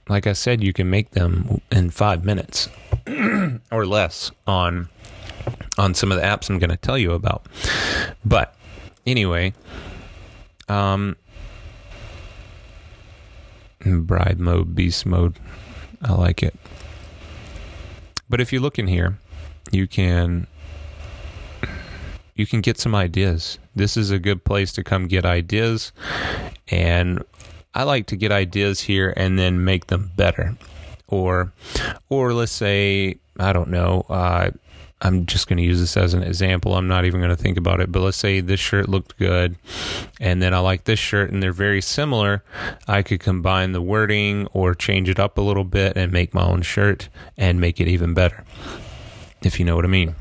like 0.08 0.28
I 0.28 0.32
said, 0.32 0.62
you 0.62 0.72
can 0.72 0.88
make 0.88 1.10
them 1.10 1.60
in 1.72 1.90
five 1.90 2.24
minutes 2.24 2.68
or 3.72 3.86
less 3.86 4.30
on 4.46 4.88
on 5.76 5.94
some 5.94 6.12
of 6.12 6.16
the 6.16 6.24
apps 6.24 6.48
I'm 6.48 6.60
going 6.60 6.70
to 6.70 6.76
tell 6.76 6.96
you 6.96 7.12
about. 7.12 7.46
But 8.24 8.54
anyway, 9.04 9.52
um, 10.68 11.16
bride 13.84 14.38
mode, 14.38 14.76
beast 14.76 15.04
mode, 15.06 15.40
I 16.00 16.12
like 16.12 16.40
it. 16.40 16.54
But 18.30 18.40
if 18.40 18.52
you 18.52 18.60
look 18.60 18.78
in 18.78 18.86
here, 18.86 19.18
you 19.70 19.86
can 19.86 20.46
you 22.34 22.46
can 22.46 22.60
get 22.60 22.78
some 22.78 22.94
ideas. 22.94 23.58
This 23.76 23.96
is 23.96 24.10
a 24.10 24.18
good 24.18 24.44
place 24.44 24.72
to 24.72 24.84
come 24.84 25.06
get 25.06 25.24
ideas 25.24 25.92
and 26.68 27.22
I 27.74 27.84
like 27.84 28.06
to 28.06 28.16
get 28.16 28.32
ideas 28.32 28.80
here 28.80 29.12
and 29.16 29.38
then 29.38 29.64
make 29.64 29.86
them 29.86 30.10
better. 30.16 30.56
Or 31.08 31.52
or 32.08 32.32
let's 32.32 32.52
say 32.52 33.18
I 33.38 33.52
don't 33.52 33.70
know, 33.70 34.06
uh, 34.08 34.50
I'm 35.02 35.26
just 35.26 35.48
going 35.48 35.56
to 35.58 35.62
use 35.62 35.80
this 35.80 35.96
as 35.96 36.14
an 36.14 36.22
example. 36.22 36.74
I'm 36.74 36.88
not 36.88 37.04
even 37.04 37.20
going 37.20 37.34
to 37.34 37.40
think 37.40 37.58
about 37.58 37.80
it, 37.80 37.92
but 37.92 38.00
let's 38.00 38.16
say 38.16 38.40
this 38.40 38.60
shirt 38.60 38.88
looked 38.88 39.18
good 39.18 39.56
and 40.20 40.40
then 40.40 40.54
I 40.54 40.58
like 40.58 40.84
this 40.84 40.98
shirt 40.98 41.30
and 41.30 41.42
they're 41.42 41.52
very 41.52 41.82
similar. 41.82 42.42
I 42.88 43.02
could 43.02 43.20
combine 43.20 43.72
the 43.72 43.82
wording 43.82 44.46
or 44.52 44.74
change 44.74 45.08
it 45.08 45.20
up 45.20 45.36
a 45.36 45.42
little 45.42 45.64
bit 45.64 45.96
and 45.96 46.10
make 46.10 46.32
my 46.32 46.44
own 46.44 46.62
shirt 46.62 47.08
and 47.36 47.60
make 47.60 47.80
it 47.80 47.88
even 47.88 48.14
better 48.14 48.44
if 49.44 49.58
you 49.58 49.64
know 49.64 49.76
what 49.76 49.84
I 49.84 49.88
mean. 49.88 50.14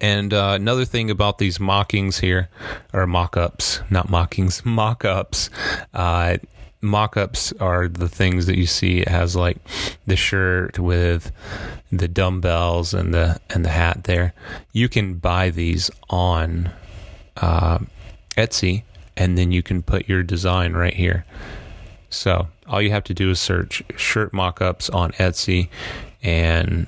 And 0.00 0.32
uh, 0.32 0.52
another 0.54 0.84
thing 0.84 1.10
about 1.10 1.38
these 1.38 1.58
mockings 1.58 2.18
here, 2.18 2.48
or 2.92 3.06
mock 3.06 3.36
ups, 3.36 3.80
not 3.90 4.08
mockings, 4.08 4.64
mock 4.64 5.04
ups. 5.04 5.50
Uh, 5.92 6.38
mock 6.80 7.16
ups 7.16 7.52
are 7.60 7.88
the 7.88 8.08
things 8.08 8.46
that 8.46 8.56
you 8.56 8.66
see. 8.66 9.00
It 9.00 9.08
has 9.08 9.34
like 9.34 9.58
the 10.06 10.16
shirt 10.16 10.78
with 10.78 11.32
the 11.90 12.08
dumbbells 12.08 12.94
and 12.94 13.12
the 13.12 13.40
and 13.50 13.64
the 13.64 13.70
hat 13.70 14.04
there. 14.04 14.34
You 14.72 14.88
can 14.88 15.14
buy 15.14 15.50
these 15.50 15.90
on 16.08 16.70
uh, 17.36 17.78
Etsy, 18.36 18.84
and 19.16 19.36
then 19.36 19.50
you 19.50 19.62
can 19.62 19.82
put 19.82 20.08
your 20.08 20.22
design 20.22 20.74
right 20.74 20.94
here. 20.94 21.24
So 22.10 22.48
all 22.66 22.80
you 22.80 22.90
have 22.90 23.04
to 23.04 23.14
do 23.14 23.30
is 23.30 23.40
search 23.40 23.82
shirt 23.96 24.32
mock 24.32 24.62
ups 24.62 24.88
on 24.90 25.10
Etsy, 25.12 25.68
and 26.22 26.86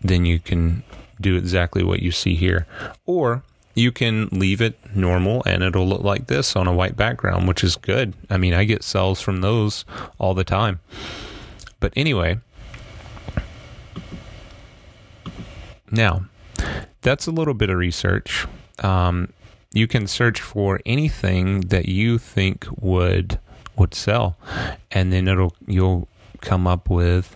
then 0.00 0.24
you 0.24 0.38
can 0.38 0.84
do 1.22 1.36
exactly 1.36 1.82
what 1.82 2.00
you 2.00 2.10
see 2.10 2.34
here. 2.34 2.66
Or 3.06 3.42
you 3.74 3.90
can 3.90 4.28
leave 4.30 4.60
it 4.60 4.78
normal 4.94 5.42
and 5.46 5.62
it'll 5.62 5.88
look 5.88 6.02
like 6.02 6.26
this 6.26 6.54
on 6.56 6.66
a 6.66 6.72
white 6.72 6.96
background, 6.96 7.48
which 7.48 7.64
is 7.64 7.76
good. 7.76 8.14
I 8.28 8.36
mean, 8.36 8.52
I 8.52 8.64
get 8.64 8.82
sales 8.82 9.20
from 9.20 9.40
those 9.40 9.84
all 10.18 10.34
the 10.34 10.44
time. 10.44 10.80
But 11.80 11.92
anyway, 11.96 12.38
now 15.90 16.26
that's 17.00 17.26
a 17.26 17.30
little 17.30 17.54
bit 17.54 17.70
of 17.70 17.78
research. 17.78 18.46
Um, 18.80 19.32
you 19.72 19.86
can 19.86 20.06
search 20.06 20.40
for 20.40 20.80
anything 20.84 21.60
that 21.60 21.88
you 21.88 22.18
think 22.18 22.66
would 22.80 23.38
would 23.76 23.94
sell, 23.94 24.36
and 24.90 25.12
then 25.12 25.28
it'll 25.28 25.54
you'll 25.66 26.08
come 26.40 26.66
up 26.66 26.90
with 26.90 27.34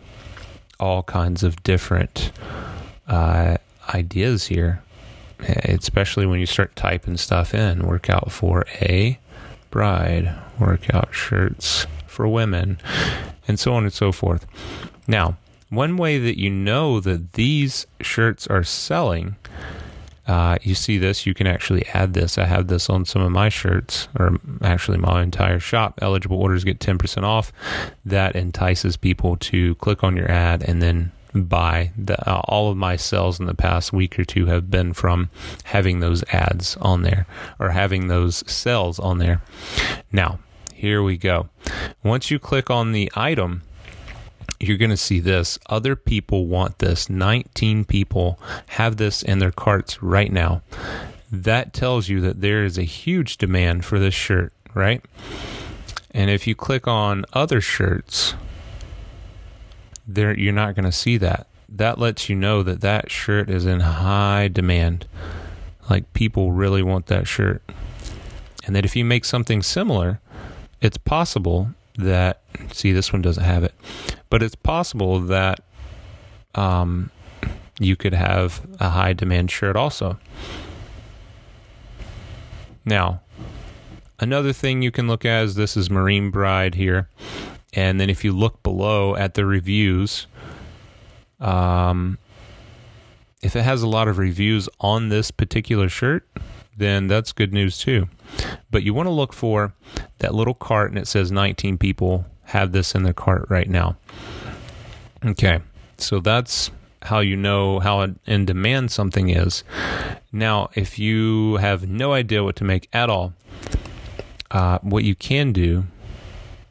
all 0.79 1.03
kinds 1.03 1.43
of 1.43 1.63
different 1.63 2.31
uh, 3.09 3.57
ideas 3.95 4.47
here, 4.47 4.83
especially 5.39 6.27
when 6.27 6.41
you 6.41 6.47
start 6.47 6.75
typing 6.77 7.17
stuff 7.17 7.55
in. 7.55 7.87
Workout 7.87 8.33
for 8.33 8.67
a 8.81 9.19
bride, 9.71 10.35
workout 10.59 11.15
shirts 11.15 11.87
for 12.07 12.27
women, 12.27 12.79
and 13.47 13.59
so 13.59 13.75
on 13.75 13.85
and 13.85 13.93
so 13.93 14.13
forth. 14.13 14.47
Now, 15.07 15.37
one 15.69 15.97
way 15.97 16.19
that 16.19 16.39
you 16.39 16.51
know 16.51 17.01
that 17.01 17.33
these 17.35 17.87
shirts 18.01 18.47
are 18.47 18.65
selling, 18.65 19.37
uh, 20.27 20.59
you 20.63 20.75
see 20.75 20.99
this, 20.99 21.27
you 21.27 21.35
can 21.35 21.47
actually 21.47 21.87
add 21.89 22.15
this. 22.15 22.39
I 22.39 22.47
have 22.47 22.67
this 22.67 22.91
on 22.91 23.05
some 23.05 23.23
of 23.23 23.31
my 23.31 23.49
shirts, 23.49 24.09
or 24.19 24.39
actually 24.63 24.99
my 24.99 25.23
entire 25.23 25.61
shop. 25.61 25.99
Eligible 26.03 26.41
orders 26.41 26.65
get 26.65 26.81
10% 26.81 27.23
off. 27.23 27.53
That 28.05 28.35
entices 28.35 28.97
people 28.97 29.37
to 29.37 29.75
click 29.77 30.03
on 30.03 30.17
your 30.17 30.31
ad 30.31 30.63
and 30.63 30.83
then 30.83 31.13
buy. 31.45 31.93
The, 31.97 32.19
uh, 32.29 32.41
all 32.45 32.71
of 32.71 32.77
my 32.77 32.97
sales 32.97 33.39
in 33.41 33.47
the 33.47 33.55
past 33.55 33.93
week 33.93 34.19
or 34.19 34.25
two 34.25 34.47
have 34.47 34.71
been 34.71 34.93
from 34.93 35.31
having 35.65 36.01
those 36.01 36.25
ads 36.33 36.77
on 36.79 37.03
there 37.03 37.27
or 37.59 37.71
having 37.71 38.09
those 38.09 38.45
sales 38.51 38.99
on 38.99 39.19
there. 39.19 39.43
Now, 40.13 40.39
here 40.75 41.03
we 41.03 41.17
go. 41.17 41.49
Once 42.03 42.31
you 42.31 42.39
click 42.39 42.71
on 42.71 42.93
the 42.93 43.11
item, 43.15 43.63
you're 44.61 44.77
going 44.77 44.91
to 44.91 44.97
see 44.97 45.21
this. 45.21 45.59
Other 45.69 45.97
people 45.97 46.47
want 46.47 46.79
this. 46.79 47.11
19 47.11 47.85
people 47.85 48.39
have 48.69 48.97
this 48.97 49.23
in 49.23 49.39
their 49.39 49.53
carts 49.53 50.03
right 50.03 50.33
now. 50.33 50.63
That 51.31 51.73
tells 51.73 52.09
you 52.09 52.21
that 52.23 52.41
there 52.41 52.65
is 52.65 52.79
a 52.79 52.83
huge 52.83 53.37
demand 53.37 53.85
for 53.85 53.99
this 53.99 54.15
shirt, 54.15 54.53
right? 54.75 55.05
And 56.13 56.31
if 56.31 56.47
you 56.47 56.55
click 56.55 56.87
on 56.87 57.27
other 57.33 57.61
shirts, 57.61 58.35
there 60.07 60.39
you're 60.39 60.53
not 60.53 60.75
going 60.75 60.85
to 60.85 60.93
see 60.93 61.17
that. 61.19 61.47
That 61.69 61.99
lets 61.99 62.29
you 62.29 62.37
know 62.37 62.63
that 62.63 62.81
that 62.81 63.11
shirt 63.11 63.51
is 63.51 63.67
in 63.67 63.81
high 63.81 64.49
demand. 64.49 65.07
Like 65.91 66.13
people 66.13 66.53
really 66.53 66.83
want 66.83 67.07
that 67.07 67.27
shirt. 67.27 67.63
And 68.65 68.75
that 68.75 68.85
if 68.85 68.97
you 68.97 69.05
make 69.05 69.25
something 69.25 69.63
similar, 69.63 70.21
it's 70.81 70.99
possible 70.99 71.71
that 71.97 72.43
see 72.73 72.93
this 72.93 73.13
one 73.13 73.23
doesn't 73.23 73.45
have 73.45 73.65
it, 73.65 73.75
but 74.29 74.43
it's 74.43 74.55
possible 74.55 75.21
that 75.21 75.61
um, 76.55 77.11
you 77.79 77.97
could 77.97 78.15
have 78.15 78.67
a 78.81 78.91
high 78.91 79.13
demand 79.13 79.51
shirt 79.51 79.77
also. 79.77 80.19
Now, 82.85 83.21
another 84.19 84.53
thing 84.53 84.83
you 84.83 84.91
can 84.91 85.07
look 85.07 85.25
at 85.25 85.45
is 85.45 85.55
this 85.55 85.77
is 85.77 85.91
Marine 85.91 86.31
Bride 86.31 86.75
here. 86.75 87.09
And 87.77 88.01
then 88.01 88.09
if 88.09 88.25
you 88.25 88.33
look 88.33 88.63
below 88.63 89.15
at 89.15 89.35
the 89.35 89.45
reviews, 89.45 90.27
um, 91.39 92.19
if 93.43 93.55
it 93.55 93.63
has 93.63 93.83
a 93.83 93.87
lot 93.87 94.09
of 94.09 94.17
reviews 94.17 94.67
on 94.81 95.11
this 95.11 95.31
particular 95.31 95.91
shirt, 95.91 96.27
then 96.77 97.07
that's 97.07 97.33
good 97.33 97.53
news 97.53 97.79
too. 97.79 98.09
But 98.71 98.83
you 98.83 98.95
want 98.95 99.07
to 99.07 99.13
look 99.13 99.35
for 99.35 99.75
that 100.19 100.35
little 100.35 100.55
cart 100.55 100.91
and 100.91 100.99
it 100.99 101.07
says 101.07 101.31
19 101.31 101.77
people 101.77 102.25
have 102.45 102.73
this 102.73 102.95
in 102.95 103.03
their 103.03 103.13
cart 103.13 103.47
right 103.51 103.69
now. 103.69 103.97
Okay, 105.25 105.61
so 105.99 106.21
that's 106.21 106.71
how 107.03 107.21
you 107.21 107.37
know 107.37 107.79
how 107.79 108.09
in 108.27 108.47
demand 108.47 108.91
something 108.91 109.29
is. 109.29 109.65
Now, 110.33 110.71
if 110.75 110.99
you 110.99 111.57
have 111.57 111.89
no 111.89 112.15
idea 112.15 112.43
what 112.43 112.57
to 112.57 112.65
make 112.65 112.89
at 112.93 113.11
all, 113.11 113.35
uh, 114.51 114.79
what 114.81 115.05
you 115.05 115.15
can 115.15 115.53
do 115.53 115.85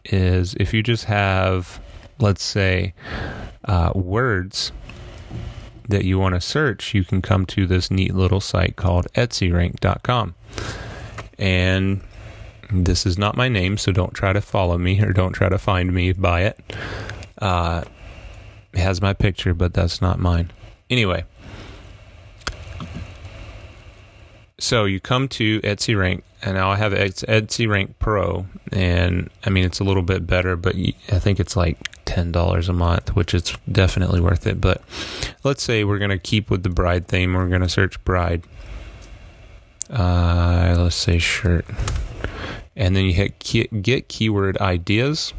is 0.06 0.56
if 0.56 0.74
you 0.74 0.84
just 0.84 1.06
have, 1.06 1.80
let's 2.20 2.44
say, 2.44 2.94
uh, 3.66 3.92
words 3.96 4.72
that 5.90 6.06
you 6.06 6.18
want 6.20 6.36
to 6.36 6.42
search, 6.42 6.94
you 6.94 7.04
can 7.04 7.22
come 7.22 7.46
to 7.46 7.68
this 7.68 7.92
neat 7.92 8.14
little 8.14 8.42
site 8.42 8.76
called 8.76 9.08
etsyrank.com. 9.14 10.36
And 11.38 12.02
this 12.72 13.06
is 13.06 13.18
not 13.18 13.36
my 13.36 13.50
name, 13.50 13.78
so 13.78 13.92
don't 13.92 14.14
try 14.14 14.34
to 14.34 14.42
follow 14.42 14.78
me 14.78 15.02
or 15.02 15.14
don't 15.14 15.34
try 15.34 15.50
to 15.50 15.58
find 15.58 15.94
me 15.94 16.14
by 16.14 16.42
it. 16.42 16.60
Uh, 17.38 17.84
it 18.74 18.80
has 18.80 19.02
my 19.02 19.14
picture, 19.14 19.54
but 19.54 19.74
that's 19.74 20.02
not 20.02 20.20
mine. 20.20 20.52
Anyway, 20.90 21.26
so 24.58 24.86
you 24.86 25.00
come 25.00 25.28
to 25.30 25.62
Etsy 25.62 25.98
Rank, 25.98 26.24
and 26.46 26.54
now 26.54 26.70
I 26.70 26.76
have 26.76 26.94
it's 26.94 27.24
Etsy 27.24 27.68
Rank 27.68 27.98
Pro, 27.98 28.46
and 28.72 29.32
I 29.44 29.50
mean 29.50 29.66
it's 29.66 29.80
a 29.80 29.84
little 29.84 30.04
bit 30.04 30.28
better, 30.28 30.56
but 30.56 30.76
I 31.12 31.18
think 31.18 31.40
it's 31.40 31.56
like 31.56 31.78
ten 32.06 32.32
dollars 32.32 32.70
a 32.70 32.74
month, 32.74 33.16
which 33.16 33.34
is 33.34 33.58
definitely 33.72 34.22
worth 34.22 34.46
it. 34.46 34.62
But 34.62 34.84
let's 35.44 35.64
say 35.64 35.84
we're 35.84 35.98
gonna 35.98 36.20
keep 36.20 36.52
with 36.52 36.62
the 36.62 36.70
bride 36.70 37.08
theme. 37.08 37.34
We're 37.34 37.50
gonna 37.50 37.68
search 37.68 38.02
bride. 38.06 38.44
Uh, 39.90 40.76
let's 40.78 40.96
say 40.96 41.18
shirt, 41.18 41.66
and 42.76 42.96
then 42.96 43.06
you 43.06 43.14
hit 43.14 43.40
key, 43.40 43.68
get 43.68 44.08
keyword 44.08 44.58
ideas. 44.60 45.34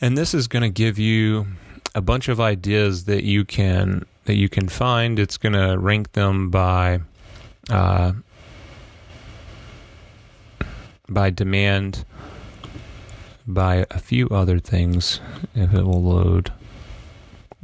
And 0.00 0.18
this 0.18 0.34
is 0.34 0.48
going 0.48 0.62
to 0.62 0.68
give 0.68 0.98
you 0.98 1.46
a 1.94 2.00
bunch 2.00 2.28
of 2.28 2.40
ideas 2.40 3.04
that 3.04 3.24
you 3.24 3.44
can 3.44 4.04
that 4.24 4.36
you 4.36 4.48
can 4.48 4.68
find. 4.68 5.18
It's 5.18 5.36
going 5.36 5.52
to 5.52 5.76
rank 5.78 6.12
them 6.12 6.50
by 6.50 7.00
uh, 7.70 8.12
by 11.08 11.30
demand 11.30 12.04
by 13.46 13.86
a 13.90 13.98
few 13.98 14.28
other 14.28 14.58
things 14.58 15.20
if 15.54 15.74
it 15.74 15.82
will 15.82 16.02
load. 16.02 16.52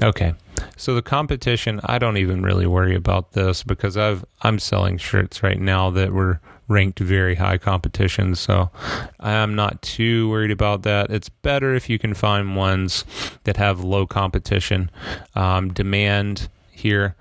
Okay. 0.03 0.35
So 0.77 0.95
the 0.95 1.03
competition, 1.03 1.81
I 1.85 1.99
don't 1.99 2.17
even 2.17 2.43
really 2.43 2.67
worry 2.67 2.95
about 2.95 3.33
this 3.33 3.63
because 3.63 3.97
I've 3.97 4.25
I'm 4.43 4.59
selling 4.59 4.99
shirts 4.99 5.43
right 5.43 5.61
now 5.61 5.91
that 5.91 6.13
were 6.13 6.41
ranked 6.71 7.01
very 7.01 7.35
high 7.35 7.59
competition, 7.59 8.35
so 8.35 8.71
I'm 9.19 9.55
not 9.55 9.83
too 9.83 10.31
worried 10.31 10.53
about 10.53 10.83
that. 10.83 11.11
It's 11.11 11.29
better 11.29 11.75
if 11.75 11.91
you 11.91 11.99
can 11.99 12.15
find 12.15 12.57
ones 12.57 13.05
that 13.45 13.57
have 13.57 13.81
low 13.81 14.07
competition. 14.07 14.91
Um, 15.35 15.73
demand 15.73 16.49
here, 16.71 17.17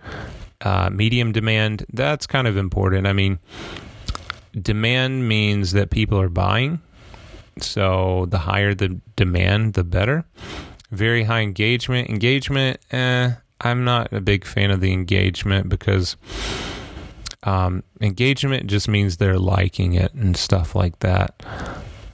uh, 0.62 0.90
medium 0.92 1.32
demand, 1.32 1.86
that's 1.92 2.28
kind 2.28 2.48
of 2.48 2.56
important. 2.56 3.08
I 3.08 3.14
mean, 3.14 3.40
demand 4.54 5.28
means 5.28 5.72
that 5.72 5.90
people 5.90 6.22
are 6.22 6.30
buying, 6.30 6.80
so 7.60 8.28
the 8.30 8.38
higher 8.38 8.74
the 8.76 9.02
demand, 9.16 9.74
the 9.74 9.84
better. 9.84 10.26
Very 10.92 11.24
high 11.24 11.42
engagement. 11.42 12.10
Engagement, 12.10 12.80
eh, 12.92 13.32
I'm 13.62 13.84
not 13.84 14.14
a 14.14 14.22
big 14.22 14.46
fan 14.46 14.72
of 14.72 14.80
the 14.80 14.94
engagement 14.94 15.70
because 15.70 16.16
um, 17.44 17.84
engagement 18.02 18.68
just 18.68 18.88
means 18.88 19.18
they're 19.18 19.40
liking 19.40 19.94
it 19.94 20.14
and 20.14 20.36
stuff 20.36 20.76
like 20.76 21.00
that. 21.00 21.44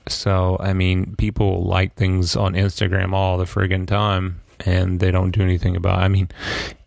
So, 0.08 0.58
I 0.60 0.74
mean, 0.74 1.15
people 1.15 1.63
like 1.63 1.96
things 1.96 2.36
on 2.36 2.53
Instagram 2.53 3.13
all 3.13 3.38
the 3.38 3.46
friggin' 3.46 3.88
time 3.88 4.41
and 4.65 5.00
they 5.00 5.12
don't 5.12 5.32
do 5.32 5.41
anything 5.41 5.75
about 5.75 6.00
it. 6.00 6.03
I 6.03 6.08
mean, 6.08 6.29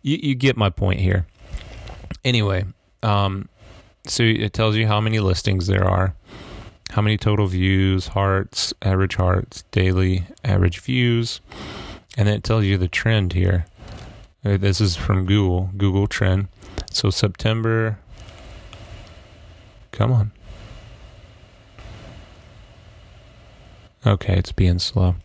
you, 0.01 0.17
you 0.21 0.35
get 0.35 0.55
my 0.57 0.69
point 0.69 0.99
here. 0.99 1.25
Anyway, 2.23 2.65
um, 3.03 3.49
so 4.05 4.23
it 4.23 4.53
tells 4.53 4.75
you 4.75 4.87
how 4.87 5.01
many 5.01 5.19
listings 5.19 5.67
there 5.67 5.85
are, 5.85 6.15
how 6.91 7.01
many 7.01 7.17
total 7.17 7.47
views, 7.47 8.07
hearts, 8.07 8.73
average 8.81 9.15
hearts, 9.15 9.63
daily 9.71 10.25
average 10.43 10.79
views, 10.79 11.41
and 12.17 12.27
then 12.27 12.35
it 12.35 12.43
tells 12.43 12.65
you 12.65 12.77
the 12.77 12.87
trend 12.87 13.33
here. 13.33 13.65
Uh, 14.43 14.57
this 14.57 14.79
is 14.79 14.95
from 14.95 15.25
Google, 15.25 15.69
Google 15.77 16.07
Trend. 16.07 16.47
So 16.91 17.09
September, 17.09 17.99
come 19.99 20.13
on. 20.13 20.31
Okay, 24.07 24.37
it's 24.37 24.53
being 24.53 24.79
slow. 24.79 25.15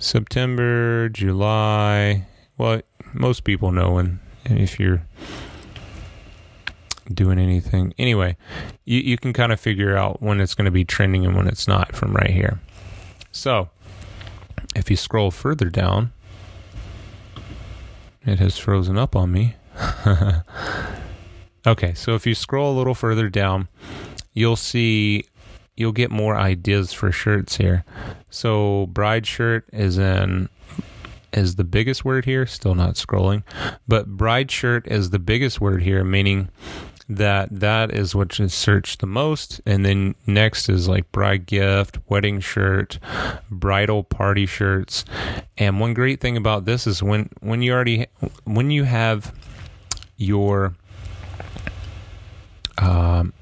September, 0.00 1.08
July. 1.08 2.26
Well, 2.58 2.82
most 3.14 3.44
people 3.44 3.70
know 3.70 3.92
when 3.92 4.18
if 4.46 4.80
you're 4.80 5.06
doing 7.14 7.38
anything. 7.38 7.94
Anyway, 7.98 8.36
you, 8.84 8.98
you 8.98 9.16
can 9.16 9.32
kind 9.32 9.52
of 9.52 9.60
figure 9.60 9.96
out 9.96 10.20
when 10.20 10.40
it's 10.40 10.54
going 10.54 10.64
to 10.64 10.72
be 10.72 10.84
trending 10.84 11.24
and 11.24 11.36
when 11.36 11.46
it's 11.46 11.68
not 11.68 11.94
from 11.94 12.12
right 12.12 12.30
here. 12.30 12.58
So, 13.30 13.70
if 14.74 14.90
you 14.90 14.96
scroll 14.96 15.30
further 15.30 15.70
down, 15.70 16.12
it 18.26 18.40
has 18.40 18.58
frozen 18.58 18.98
up 18.98 19.14
on 19.14 19.30
me. 19.30 19.54
okay, 21.66 21.94
so 21.94 22.14
if 22.14 22.26
you 22.26 22.34
scroll 22.34 22.74
a 22.74 22.76
little 22.76 22.94
further 22.94 23.28
down, 23.28 23.68
you'll 24.32 24.56
see 24.56 25.24
you'll 25.76 25.92
get 25.92 26.10
more 26.10 26.36
ideas 26.36 26.92
for 26.92 27.10
shirts 27.10 27.56
here. 27.56 27.84
So 28.28 28.86
bride 28.86 29.26
shirt 29.26 29.68
is 29.72 29.98
in 29.98 30.48
is 31.32 31.54
the 31.56 31.64
biggest 31.64 32.04
word 32.04 32.24
here, 32.24 32.44
still 32.46 32.74
not 32.74 32.94
scrolling, 32.94 33.44
but 33.86 34.16
bride 34.16 34.50
shirt 34.50 34.86
is 34.88 35.10
the 35.10 35.18
biggest 35.18 35.60
word 35.60 35.82
here, 35.82 36.04
meaning 36.04 36.48
that 37.08 37.48
that 37.50 37.92
is 37.92 38.14
what 38.14 38.38
is 38.38 38.54
searched 38.54 39.00
the 39.00 39.06
most 39.06 39.60
and 39.66 39.84
then 39.84 40.14
next 40.28 40.68
is 40.68 40.88
like 40.88 41.10
bride 41.10 41.44
gift 41.44 41.98
wedding 42.08 42.38
shirt 42.38 43.00
bridal 43.50 44.04
party 44.04 44.46
shirts 44.46 45.04
and 45.58 45.80
one 45.80 45.92
great 45.92 46.20
thing 46.20 46.36
about 46.36 46.66
this 46.66 46.86
is 46.86 47.02
when 47.02 47.28
when 47.40 47.62
you 47.62 47.72
already 47.72 48.06
when 48.44 48.70
you 48.70 48.84
have 48.84 49.34
your 50.16 50.76
um 52.80 53.32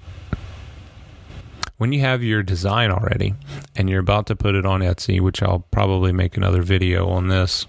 when 1.79 1.93
you 1.93 2.01
have 2.01 2.23
your 2.25 2.43
design 2.43 2.91
already 2.91 3.35
and 3.77 3.89
you're 3.89 4.01
about 4.01 4.27
to 4.27 4.37
put 4.37 4.57
it 4.57 4.67
on 4.67 4.81
Etsy, 4.81 5.21
which 5.21 5.43
I'll 5.43 5.65
probably 5.71 6.13
make 6.13 6.37
another 6.37 6.63
video 6.63 7.09
on 7.09 7.29
this, 7.29 7.67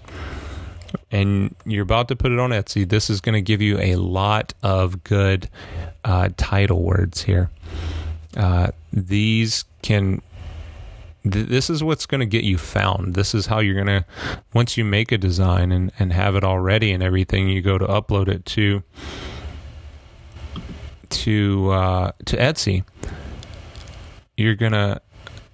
and 1.12 1.54
you're 1.64 1.84
about 1.84 2.08
to 2.08 2.16
put 2.16 2.32
it 2.32 2.38
on 2.40 2.50
Etsy, 2.50 2.88
this 2.88 3.08
is 3.08 3.20
going 3.20 3.34
to 3.34 3.40
give 3.40 3.62
you 3.62 3.78
a 3.78 3.94
lot 3.94 4.52
of 4.62 5.04
good 5.04 5.48
uh, 6.04 6.30
title 6.36 6.82
words 6.82 7.22
here. 7.22 7.50
Uh, 8.36 8.72
these 8.92 9.64
can 9.82 10.22
th- 11.22 11.46
this 11.46 11.70
is 11.70 11.82
what's 11.82 12.06
going 12.06 12.20
to 12.20 12.26
get 12.26 12.44
you 12.44 12.58
found. 12.58 13.14
This 13.14 13.34
is 13.34 13.46
how 13.46 13.60
you're 13.60 13.74
going 13.74 14.02
to, 14.02 14.04
once 14.52 14.76
you 14.76 14.84
make 14.84 15.12
a 15.12 15.18
design 15.18 15.70
and, 15.70 15.92
and 15.98 16.12
have 16.12 16.34
it 16.34 16.42
all 16.42 16.58
ready 16.58 16.92
and 16.92 17.02
everything, 17.02 17.48
you 17.48 17.62
go 17.62 17.78
to 17.78 17.86
upload 17.86 18.28
it 18.28 18.44
to 18.46 18.82
to 21.10 21.70
uh, 21.70 22.12
to 22.26 22.36
Etsy 22.36 22.84
you're 24.40 24.56
gonna 24.56 25.00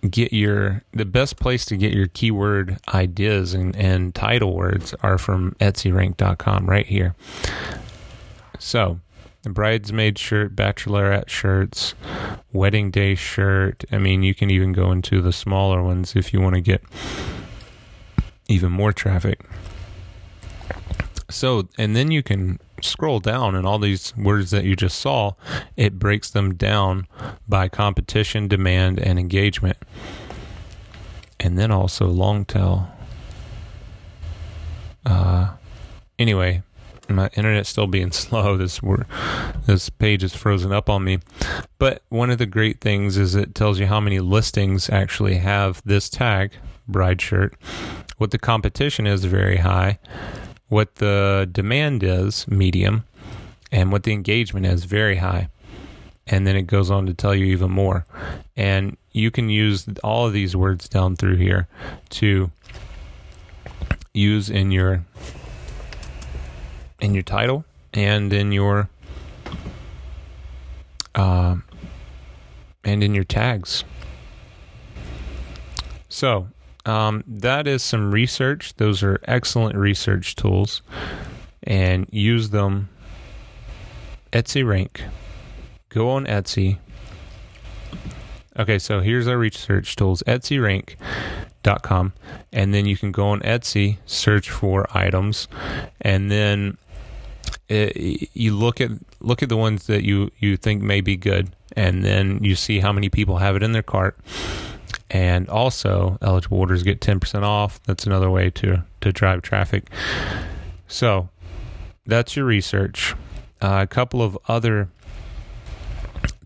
get 0.09 0.33
your 0.33 0.85
the 0.93 1.05
best 1.05 1.39
place 1.39 1.65
to 1.65 1.77
get 1.77 1.93
your 1.93 2.07
keyword 2.07 2.79
ideas 2.95 3.53
and, 3.53 3.75
and 3.75 4.15
title 4.15 4.55
words 4.55 4.95
are 5.03 5.19
from 5.19 5.57
etsyrank.com 5.59 6.67
right 6.67 6.87
here. 6.87 7.17
So 8.59 9.01
the 9.43 9.51
bridesmaid 9.51 10.19
shirt 10.19 10.55
bachelorette 10.55 11.29
shirts 11.29 11.95
wedding 12.53 12.93
day 12.93 13.17
shirt. 13.17 13.85
I 13.91 13.99
mean 13.99 14.23
you 14.23 14.35
can 14.35 14.51
even 14.51 14.73
go 14.73 14.93
into 14.93 15.21
the 15.21 15.33
smaller 15.33 15.83
ones 15.83 16.15
if 16.15 16.33
you 16.33 16.41
want 16.41 16.55
to 16.55 16.61
get 16.61 16.83
even 18.49 18.71
more 18.71 18.93
traffic 18.93 19.41
so 21.29 21.69
and 21.77 21.97
then 21.97 22.11
you 22.11 22.23
can 22.23 22.59
scroll 22.83 23.21
down 23.21 23.55
and 23.55 23.67
all 23.67 23.79
these 23.79 24.17
words 24.17 24.51
that 24.51 24.65
you 24.65 24.77
just 24.77 24.99
saw, 24.99 25.33
it 25.77 25.99
breaks 25.99 26.31
them 26.31 26.55
down 26.55 27.07
by 27.49 27.69
competition, 27.69 28.49
demand, 28.49 28.99
and 28.99 29.19
engagement. 29.19 29.79
And 31.41 31.59
then 31.59 31.71
also 31.71 32.07
long 32.07 32.45
tail. 32.45 32.89
Uh, 35.05 35.55
anyway, 36.19 36.63
my 37.09 37.29
internet's 37.35 37.69
still 37.69 37.87
being 37.87 38.11
slow. 38.13 38.57
This 38.57 38.81
this 39.67 39.91
page 39.91 40.25
is 40.25 40.35
frozen 40.35 40.73
up 40.73 40.89
on 40.89 41.05
me. 41.05 41.19
But 41.79 42.03
one 42.09 42.31
of 42.31 42.39
the 42.39 42.47
great 42.47 42.81
things 42.81 43.17
is 43.17 43.35
it 43.35 43.55
tells 43.55 43.79
you 43.79 43.87
how 43.87 44.01
many 44.01 44.19
listings 44.19 44.89
actually 44.91 45.37
have 45.37 45.83
this 45.85 46.09
tag, 46.09 46.53
bride 46.89 47.21
shirt. 47.21 47.55
What 48.19 48.31
the 48.31 48.39
competition 48.39 49.07
is 49.07 49.25
very 49.25 49.59
high 49.59 49.99
what 50.69 50.97
the 50.97 51.49
demand 51.51 52.03
is, 52.03 52.47
medium, 52.49 53.05
and 53.71 53.93
what 53.93 54.03
the 54.03 54.13
engagement 54.13 54.67
is, 54.67 54.85
very 54.85 55.17
high. 55.17 55.49
And 56.27 56.47
then 56.47 56.57
it 56.57 56.63
goes 56.63 56.91
on 56.91 57.07
to 57.07 57.15
tell 57.15 57.35
you 57.35 57.45
even 57.47 57.71
more. 57.71 58.05
And 58.57 58.97
you 59.13 59.31
can 59.31 59.49
use 59.49 59.87
all 60.03 60.27
of 60.27 60.33
these 60.33 60.57
words 60.57 60.89
down 60.89 61.17
through 61.17 61.37
here 61.37 61.69
to 62.11 62.51
use 64.13 64.51
in 64.51 64.71
your 64.71 65.05
in 67.01 67.15
your 67.15 67.23
title 67.23 67.65
and 67.93 68.33
in 68.33 68.51
your 68.51 68.89
uh, 71.15 71.57
and 72.85 73.03
in 73.03 73.15
your 73.15 73.25
tags. 73.25 73.85
So 76.09 76.49
um, 76.87 77.25
that 77.27 77.67
is 77.67 77.83
some 77.83 78.13
research. 78.13 78.75
Those 78.77 79.03
are 79.03 79.21
excellent 79.25 79.77
research 79.77 80.37
tools, 80.37 80.83
and 81.63 82.07
use 82.11 82.51
them. 82.51 82.89
Etsy 84.33 84.67
Rank. 84.67 85.03
Go 85.89 86.11
on 86.11 86.27
Etsy. 86.27 86.79
Okay, 88.59 88.79
so 88.79 89.01
here's 89.01 89.27
our 89.27 89.37
research 89.37 89.97
tools 89.97 90.23
etsyrank.com. 90.27 92.13
And 92.53 92.73
then 92.73 92.87
you 92.87 92.97
can 92.97 93.13
go 93.13 93.27
on 93.29 93.41
Etsy, 93.41 93.99
search 94.07 94.49
for 94.49 94.87
items, 94.97 95.49
and 96.01 96.31
then 96.31 96.79
it, 97.69 98.31
you 98.33 98.55
look 98.55 98.81
at 98.81 98.91
look 99.21 99.43
at 99.43 99.49
the 99.49 99.57
ones 99.57 99.87
that 99.89 100.05
you, 100.05 100.31
you 100.39 100.57
think 100.57 100.83
may 100.83 101.01
be 101.01 101.17
good, 101.17 101.51
and 101.75 102.05
then 102.05 102.43
you 102.43 102.55
see 102.55 102.79
how 102.81 102.93
many 102.93 103.09
people 103.09 103.39
have 103.39 103.57
it 103.57 103.63
in 103.63 103.73
their 103.73 103.83
cart 103.83 104.17
and 105.11 105.49
also 105.49 106.19
eligible 106.21 106.59
orders 106.59 106.83
get 106.83 107.01
10% 107.01 107.43
off. 107.43 107.83
That's 107.85 108.07
another 108.07 108.31
way 108.31 108.51
to 108.51 108.85
to 109.01 109.13
drive 109.13 109.43
traffic. 109.43 109.89
So 110.89 111.29
that's 112.07 112.37
your 112.37 112.45
research. 112.45 113.15
Uh, 113.61 113.81
a 113.83 113.87
couple 113.87 114.23
of 114.23 114.37
other 114.49 114.89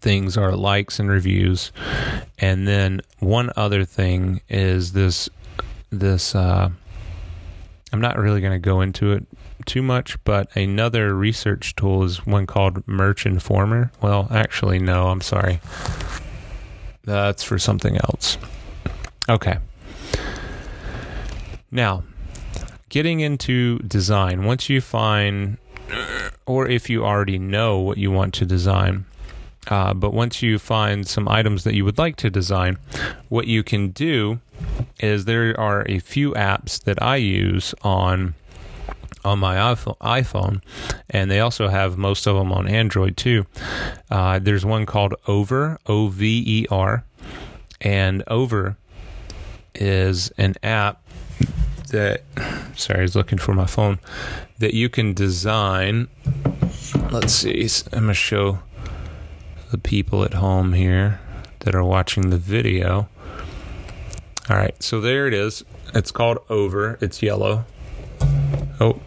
things 0.01 0.37
are 0.37 0.53
likes 0.53 0.99
and 0.99 1.11
reviews, 1.11 1.73
and 2.39 2.67
then 2.67 3.01
one 3.19 3.51
other 3.57 3.85
thing 3.85 4.41
is 4.49 4.93
this 4.93 5.29
this. 5.91 6.35
Uh, 6.35 6.71
I'm 7.93 8.01
not 8.01 8.19
really 8.19 8.41
going 8.41 8.53
to 8.53 8.65
go 8.65 8.81
into 8.83 9.13
it 9.13 9.27
too 9.67 9.83
much, 9.83 10.23
but 10.25 10.55
another 10.57 11.15
research 11.15 11.75
tool 11.75 12.05
is 12.05 12.25
one 12.25 12.47
called 12.47 12.87
Merch 12.87 13.27
Informer. 13.27 13.91
Well, 14.01 14.29
actually, 14.31 14.79
no, 14.79 15.09
I'm 15.09 15.21
sorry. 15.21 15.61
That's 17.05 17.43
for 17.43 17.59
something 17.59 17.97
else. 17.97 18.39
Okay. 19.29 19.59
Now, 21.71 22.03
getting 22.89 23.21
into 23.21 23.79
design, 23.81 24.45
once 24.45 24.69
you 24.69 24.81
find, 24.81 25.59
or 26.47 26.69
if 26.69 26.91
you 26.91 27.05
already 27.05 27.39
know 27.39 27.79
what 27.79 27.97
you 27.97 28.11
want 28.11 28.35
to 28.35 28.47
design, 28.47 29.07
uh, 29.69 29.95
but 29.95 30.13
once 30.13 30.43
you 30.43 30.59
find 30.59 31.07
some 31.07 31.29
items 31.29 31.65
that 31.65 31.75
you 31.75 31.85
would 31.85 31.99
like 31.99 32.17
to 32.17 32.31
design, 32.31 32.79
what 33.29 33.47
you 33.47 33.63
can 33.63 33.91
do 33.91 34.41
is 34.99 35.25
there 35.25 35.59
are 35.59 35.85
a 35.89 35.99
few 36.01 36.33
apps 36.33 36.83
that 36.83 37.01
I 37.03 37.17
use 37.17 37.75
on 37.83 38.35
on 39.25 39.39
my 39.39 39.57
iPhone, 39.57 40.63
and 41.09 41.31
they 41.31 41.41
also 41.41 41.69
have 41.69 41.99
most 41.99 42.27
of 42.27 42.37
them 42.37 42.53
on 42.53 42.69
Android 42.69 43.17
too. 43.17 43.47
Uh, 44.11 44.39
there's 44.39 44.65
one 44.65 44.87
called 44.87 45.15
Over, 45.27 45.79
O 45.87 46.09
V 46.09 46.43
E 46.47 46.67
R, 46.71 47.05
and 47.81 48.23
Over 48.27 48.77
is 49.75 50.31
an 50.39 50.55
app 50.63 51.03
that. 51.89 52.23
Sorry, 52.77 53.01
I 53.01 53.03
was 53.03 53.17
looking 53.17 53.39
for 53.39 53.53
my 53.53 53.67
phone. 53.67 53.99
That 54.59 54.75
you 54.75 54.89
can 54.89 55.13
design. 55.15 56.09
Let's 57.11 57.33
see. 57.33 57.69
I'm 57.93 58.01
gonna 58.01 58.15
show 58.15 58.61
the 59.71 59.79
people 59.79 60.25
at 60.25 60.35
home 60.35 60.73
here 60.73 61.21
that 61.61 61.75
are 61.75 61.85
watching 61.85 62.31
the 62.31 62.39
video. 62.39 63.09
All 64.49 64.57
right, 64.57 64.81
so 64.83 65.01
there 65.01 65.27
it 65.27 65.35
is. 65.35 65.65
It's 65.95 66.11
called 66.11 66.39
Over. 66.49 66.99
It's 67.01 67.23
yellow. 67.23 67.65
Oh. 68.81 68.99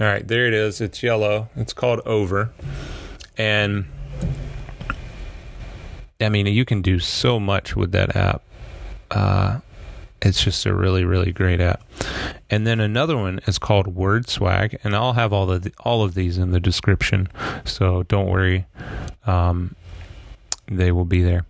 All 0.00 0.06
right, 0.06 0.26
there 0.26 0.46
it 0.46 0.54
is. 0.54 0.80
It's 0.80 1.02
yellow. 1.02 1.48
It's 1.56 1.72
called 1.72 2.00
Over. 2.06 2.52
And 3.36 3.86
I 6.20 6.28
mean, 6.28 6.46
you 6.46 6.64
can 6.64 6.80
do 6.80 7.00
so 7.00 7.40
much 7.40 7.74
with 7.74 7.92
that 7.92 8.14
app. 8.14 8.42
Uh, 9.10 9.60
it's 10.22 10.42
just 10.42 10.64
a 10.64 10.74
really, 10.74 11.04
really 11.04 11.32
great 11.32 11.60
app. 11.60 11.82
And 12.48 12.66
then 12.66 12.80
another 12.80 13.16
one 13.16 13.40
is 13.46 13.58
called 13.58 13.88
Word 13.88 14.28
Swag, 14.28 14.78
and 14.82 14.94
I'll 14.94 15.12
have 15.12 15.32
all 15.32 15.50
of 15.50 15.62
the, 15.62 15.72
all 15.80 16.02
of 16.02 16.14
these 16.14 16.38
in 16.38 16.50
the 16.50 16.60
description, 16.60 17.28
so 17.64 18.04
don't 18.04 18.28
worry, 18.28 18.66
um, 19.26 19.74
they 20.66 20.92
will 20.92 21.04
be 21.04 21.22
there. 21.22 21.44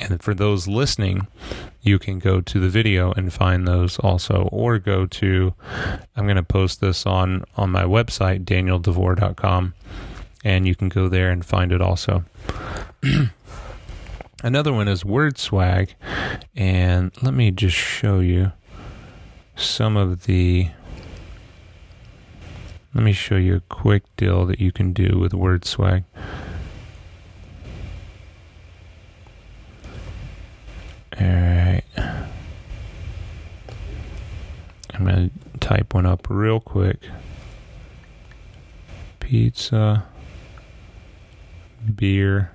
And 0.00 0.22
for 0.22 0.34
those 0.34 0.68
listening, 0.68 1.26
you 1.84 1.98
can 1.98 2.18
go 2.18 2.40
to 2.40 2.58
the 2.58 2.68
video 2.68 3.12
and 3.12 3.32
find 3.32 3.68
those 3.68 3.98
also, 3.98 4.48
or 4.50 4.78
go 4.78 5.06
to. 5.06 5.54
I'm 6.16 6.24
going 6.24 6.36
to 6.36 6.42
post 6.42 6.80
this 6.80 7.06
on 7.06 7.44
on 7.56 7.70
my 7.70 7.84
website 7.84 8.44
danieldevore.com, 8.44 9.74
and 10.42 10.66
you 10.66 10.74
can 10.74 10.88
go 10.88 11.08
there 11.08 11.30
and 11.30 11.44
find 11.44 11.70
it 11.70 11.80
also. 11.82 12.24
Another 14.42 14.72
one 14.72 14.88
is 14.88 15.04
Word 15.04 15.38
Swag, 15.38 15.94
and 16.56 17.12
let 17.22 17.34
me 17.34 17.50
just 17.50 17.76
show 17.76 18.18
you 18.20 18.52
some 19.54 19.96
of 19.96 20.24
the. 20.24 20.70
Let 22.94 23.04
me 23.04 23.12
show 23.12 23.36
you 23.36 23.56
a 23.56 23.60
quick 23.60 24.04
deal 24.16 24.46
that 24.46 24.60
you 24.60 24.72
can 24.72 24.92
do 24.92 25.18
with 25.18 25.34
Word 25.34 25.64
Swag. 25.64 26.04
All 31.20 31.26
right. 31.26 31.82
I'm 34.94 35.04
going 35.04 35.30
to 35.30 35.58
type 35.58 35.94
one 35.94 36.06
up 36.06 36.26
real 36.30 36.60
quick. 36.60 36.98
Pizza, 39.20 40.06
beer, 41.94 42.52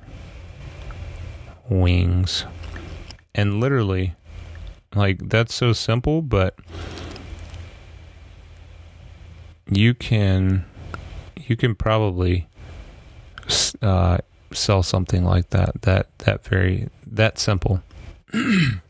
wings. 1.69 2.45
And 3.35 3.59
literally, 3.59 4.15
like, 4.95 5.29
that's 5.29 5.53
so 5.53 5.73
simple, 5.73 6.21
but 6.21 6.57
you 9.71 9.93
can 9.93 10.65
you 11.35 11.55
can 11.55 11.75
probably 11.75 12.47
uh, 13.81 14.17
sell 14.51 14.83
something 14.83 15.23
like 15.23 15.49
that 15.51 15.81
that 15.83 16.07
that 16.19 16.43
very 16.43 16.89
that 17.05 17.37
simple 17.37 17.81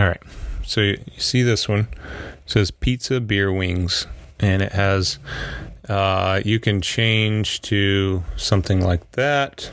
All 0.00 0.06
right. 0.06 0.22
So 0.64 0.80
you, 0.80 0.98
see 1.18 1.42
this 1.42 1.68
one 1.68 1.88
it 1.90 2.50
says 2.50 2.70
pizza 2.70 3.20
beer 3.20 3.52
wings 3.52 4.06
and 4.38 4.62
it 4.62 4.72
has 4.72 5.18
uh, 5.90 6.40
you 6.42 6.58
can 6.58 6.80
change 6.80 7.60
to 7.62 8.24
something 8.34 8.80
like 8.80 9.12
that 9.12 9.70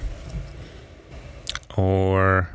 or 1.78 2.50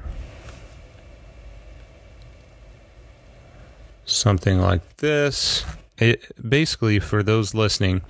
something 4.05 4.61
like 4.61 4.99
this. 4.99 5.65
It 5.97 6.31
basically 6.47 6.99
for 6.99 7.23
those 7.23 7.55
listening, 7.55 8.03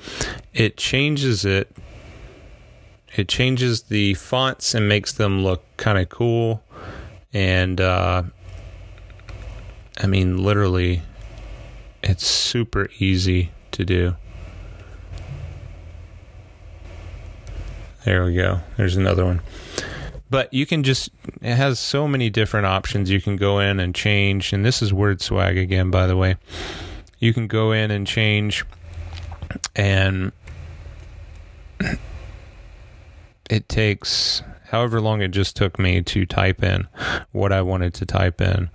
it 0.52 0.76
changes 0.76 1.44
it. 1.44 1.70
It 3.14 3.28
changes 3.28 3.84
the 3.84 4.14
fonts 4.14 4.74
and 4.74 4.88
makes 4.88 5.12
them 5.12 5.44
look 5.44 5.62
kind 5.76 5.98
of 5.98 6.08
cool. 6.08 6.64
And 7.32 7.80
uh, 7.80 8.24
I 9.98 10.06
mean, 10.06 10.42
literally, 10.42 11.02
it's 12.02 12.26
super 12.26 12.88
easy 12.98 13.50
to 13.72 13.84
do. 13.84 14.16
There 18.04 18.24
we 18.24 18.34
go. 18.34 18.60
There's 18.76 18.96
another 18.96 19.24
one 19.24 19.40
but 20.32 20.52
you 20.52 20.64
can 20.64 20.82
just 20.82 21.10
it 21.42 21.54
has 21.54 21.78
so 21.78 22.08
many 22.08 22.30
different 22.30 22.64
options 22.64 23.10
you 23.10 23.20
can 23.20 23.36
go 23.36 23.58
in 23.58 23.78
and 23.78 23.94
change 23.94 24.54
and 24.54 24.64
this 24.64 24.80
is 24.80 24.92
word 24.92 25.20
swag 25.20 25.58
again 25.58 25.90
by 25.90 26.06
the 26.06 26.16
way 26.16 26.36
you 27.18 27.34
can 27.34 27.46
go 27.46 27.70
in 27.70 27.90
and 27.90 28.06
change 28.06 28.64
and 29.76 30.32
it 33.50 33.68
takes 33.68 34.42
however 34.72 35.02
long 35.02 35.20
it 35.20 35.28
just 35.28 35.54
took 35.54 35.78
me 35.78 36.00
to 36.00 36.24
type 36.24 36.62
in 36.62 36.88
what 37.30 37.52
I 37.52 37.60
wanted 37.60 37.92
to 37.94 38.06
type 38.06 38.40
in. 38.40 38.70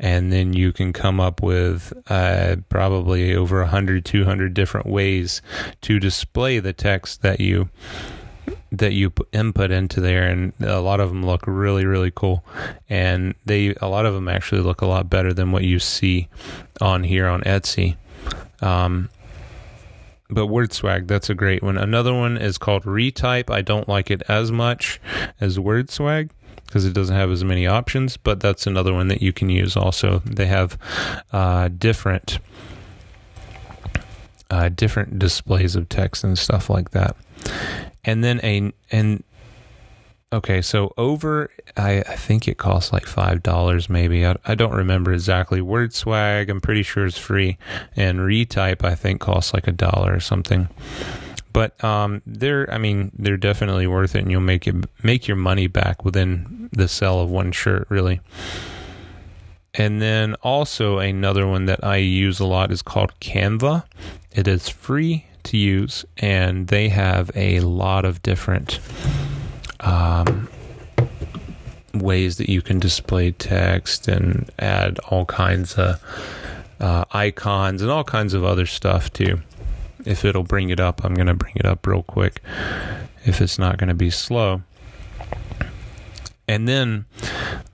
And 0.00 0.32
then 0.32 0.54
you 0.54 0.72
can 0.72 0.94
come 0.94 1.20
up 1.20 1.42
with 1.42 1.92
uh, 2.08 2.56
probably 2.70 3.34
over 3.34 3.60
100, 3.60 4.06
200 4.06 4.54
different 4.54 4.86
ways 4.86 5.42
to 5.82 6.00
display 6.00 6.60
the 6.60 6.72
text 6.72 7.20
that 7.20 7.40
you 7.40 7.68
that 8.72 8.94
you 8.94 9.12
input 9.32 9.70
into 9.70 10.00
there. 10.00 10.24
And 10.24 10.54
a 10.60 10.80
lot 10.80 10.98
of 10.98 11.10
them 11.10 11.26
look 11.26 11.42
really 11.46 11.84
really 11.84 12.10
cool. 12.10 12.42
And 12.88 13.34
they 13.44 13.74
a 13.82 13.86
lot 13.86 14.06
of 14.06 14.14
them 14.14 14.28
actually 14.28 14.62
look 14.62 14.80
a 14.80 14.86
lot 14.86 15.10
better 15.10 15.34
than 15.34 15.52
what 15.52 15.64
you 15.64 15.78
see 15.78 16.28
on 16.80 17.02
here 17.02 17.28
on 17.28 17.42
Etsy. 17.42 17.96
Um, 18.62 19.10
but 20.30 20.46
word 20.46 20.72
swag 20.72 21.06
that's 21.06 21.30
a 21.30 21.34
great 21.34 21.62
one. 21.62 21.76
Another 21.76 22.14
one 22.14 22.36
is 22.36 22.58
called 22.58 22.84
retype. 22.84 23.50
I 23.50 23.62
don't 23.62 23.88
like 23.88 24.10
it 24.10 24.22
as 24.28 24.50
much 24.50 25.00
as 25.40 25.58
word 25.58 25.90
swag 25.90 26.30
because 26.66 26.84
it 26.86 26.92
doesn't 26.94 27.14
have 27.14 27.30
as 27.30 27.44
many 27.44 27.66
options 27.66 28.16
but 28.16 28.40
that's 28.40 28.66
another 28.66 28.92
one 28.92 29.08
that 29.08 29.22
you 29.22 29.32
can 29.32 29.48
use 29.48 29.76
also. 29.76 30.20
They 30.24 30.46
have 30.46 30.78
uh, 31.32 31.68
different 31.68 32.38
uh, 34.50 34.68
different 34.68 35.18
displays 35.18 35.74
of 35.76 35.88
text 35.88 36.22
and 36.24 36.38
stuff 36.38 36.70
like 36.70 36.90
that. 36.90 37.16
And 38.04 38.22
then 38.22 38.40
a 38.42 38.72
and 38.90 39.24
okay 40.32 40.60
so 40.60 40.92
over 40.96 41.50
i, 41.76 42.00
I 42.00 42.16
think 42.16 42.48
it 42.48 42.58
costs 42.58 42.92
like 42.92 43.06
five 43.06 43.42
dollars 43.42 43.88
maybe. 43.88 44.26
I, 44.26 44.36
I 44.44 44.54
don't 44.54 44.74
remember 44.74 45.12
exactly 45.12 45.60
word 45.60 45.92
swag. 45.92 46.50
I'm 46.50 46.60
pretty 46.60 46.82
sure 46.82 47.06
it's 47.06 47.18
free. 47.18 47.58
And 47.96 48.20
retype 48.20 48.84
i 48.84 48.94
think 48.94 49.20
costs 49.20 49.54
like 49.54 49.66
a 49.66 49.72
dollar 49.72 50.14
or 50.14 50.20
something. 50.20 50.68
But 51.52 51.82
um, 51.84 52.22
they're 52.26 52.70
i 52.72 52.78
mean 52.78 53.12
they're 53.18 53.36
definitely 53.36 53.86
worth 53.86 54.14
it 54.14 54.20
and 54.20 54.30
you'll 54.30 54.40
make 54.40 54.66
it 54.66 54.74
make 55.02 55.28
your 55.28 55.36
money 55.36 55.66
back 55.66 56.04
within 56.04 56.68
the 56.72 56.88
sale 56.88 57.20
of 57.20 57.30
one 57.30 57.52
shirt 57.52 57.86
really. 57.88 58.20
And 59.76 60.00
then 60.00 60.34
also 60.36 60.98
another 60.98 61.46
one 61.46 61.66
that 61.66 61.82
i 61.84 61.96
use 61.96 62.40
a 62.40 62.46
lot 62.46 62.70
is 62.72 62.82
called 62.82 63.12
canva. 63.20 63.84
It 64.32 64.48
is 64.48 64.68
free 64.68 65.26
to 65.44 65.56
use, 65.56 66.04
and 66.18 66.68
they 66.68 66.88
have 66.88 67.30
a 67.34 67.60
lot 67.60 68.04
of 68.04 68.22
different 68.22 68.80
um, 69.84 70.48
ways 71.92 72.36
that 72.38 72.48
you 72.48 72.62
can 72.62 72.78
display 72.78 73.30
text 73.30 74.08
and 74.08 74.50
add 74.58 74.98
all 75.10 75.24
kinds 75.26 75.74
of 75.74 76.00
uh, 76.80 77.04
icons 77.12 77.82
and 77.82 77.90
all 77.90 78.04
kinds 78.04 78.34
of 78.34 78.44
other 78.44 78.66
stuff 78.66 79.12
too. 79.12 79.40
If 80.04 80.24
it'll 80.24 80.42
bring 80.42 80.70
it 80.70 80.80
up, 80.80 81.04
I'm 81.04 81.14
going 81.14 81.28
to 81.28 81.34
bring 81.34 81.54
it 81.56 81.64
up 81.64 81.86
real 81.86 82.02
quick 82.02 82.40
if 83.24 83.40
it's 83.40 83.58
not 83.58 83.78
going 83.78 83.88
to 83.88 83.94
be 83.94 84.10
slow. 84.10 84.62
And 86.46 86.68
then 86.68 87.06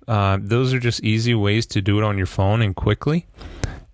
uh, 0.06 0.38
those 0.40 0.72
are 0.72 0.78
just 0.78 1.02
easy 1.02 1.34
ways 1.34 1.66
to 1.66 1.80
do 1.80 1.98
it 1.98 2.04
on 2.04 2.16
your 2.16 2.26
phone 2.26 2.62
and 2.62 2.74
quickly. 2.76 3.26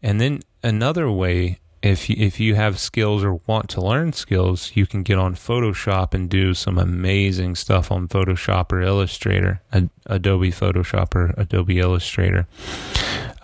And 0.03 0.21
then 0.21 0.43
another 0.63 1.11
way, 1.11 1.59
if 1.87 2.11
you, 2.11 2.17
if 2.19 2.41
you 2.41 2.55
have 2.55 2.79
skills 2.79 3.23
or 3.25 3.35
want 3.47 3.69
to 3.71 3.81
learn 3.81 4.13
skills, 4.13 4.73
you 4.75 4.87
can 4.87 5.03
get 5.03 5.19
on 5.19 5.35
Photoshop 5.35 6.15
and 6.15 6.29
do 6.29 6.55
some 6.55 6.79
amazing 6.79 7.55
stuff 7.55 7.91
on 7.91 8.09
Photoshop 8.09 8.73
or 8.73 8.81
Illustrator, 8.81 9.61
Adobe 10.07 10.53
Photoshop 10.53 11.15
or 11.15 11.35
Adobe 11.37 11.79
Illustrator. 11.79 12.47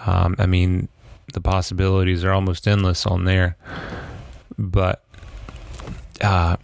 Um, 0.07 0.37
I 0.39 0.47
mean, 0.47 0.89
the 1.33 1.41
possibilities 1.41 2.25
are 2.25 2.33
almost 2.33 2.67
endless 2.69 3.07
on 3.07 3.25
there. 3.25 3.57
But 4.59 5.03
uh, 6.21 6.57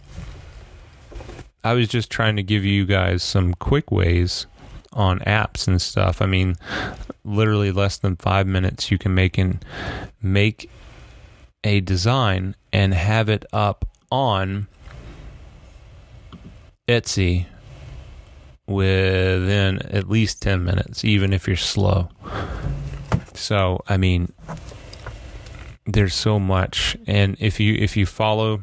I 1.63 1.73
was 1.73 1.87
just 1.87 2.09
trying 2.09 2.35
to 2.35 2.43
give 2.43 2.63
you 2.63 2.85
guys 2.85 3.23
some 3.23 3.53
quick 3.53 3.91
ways 3.91 4.47
on 4.93 5.19
apps 5.19 5.67
and 5.67 5.81
stuff. 5.81 6.21
I 6.21 6.25
mean, 6.25 6.55
literally 7.23 7.71
less 7.71 7.97
than 7.97 8.15
five 8.15 8.47
minutes, 8.47 8.91
you 8.91 8.97
can 8.97 9.13
make 9.13 9.37
and 9.37 9.63
make 10.21 10.69
a 11.63 11.81
design 11.81 12.55
and 12.71 12.93
have 12.93 13.29
it 13.29 13.45
up 13.51 13.85
on 14.11 14.67
Etsy 16.87 17.45
within 18.67 19.81
at 19.87 20.09
least 20.09 20.41
10 20.41 20.63
minutes, 20.63 21.03
even 21.03 21.33
if 21.33 21.47
you're 21.47 21.57
slow. 21.57 22.09
So, 23.33 23.83
I 23.87 23.97
mean, 23.97 24.31
there's 25.85 26.13
so 26.13 26.39
much 26.39 26.95
and 27.07 27.35
if 27.39 27.59
you 27.59 27.73
if 27.73 27.97
you 27.97 28.05
follow 28.05 28.61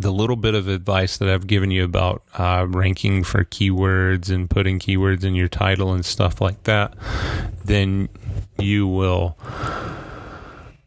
the 0.00 0.12
little 0.12 0.36
bit 0.36 0.54
of 0.54 0.68
advice 0.68 1.16
that 1.18 1.28
I've 1.28 1.46
given 1.46 1.70
you 1.70 1.84
about 1.84 2.22
uh, 2.34 2.66
ranking 2.68 3.24
for 3.24 3.44
keywords 3.44 4.30
and 4.30 4.48
putting 4.48 4.78
keywords 4.78 5.24
in 5.24 5.34
your 5.34 5.48
title 5.48 5.92
and 5.92 6.04
stuff 6.04 6.40
like 6.40 6.62
that, 6.64 6.94
then 7.64 8.08
you 8.58 8.86
will 8.86 9.36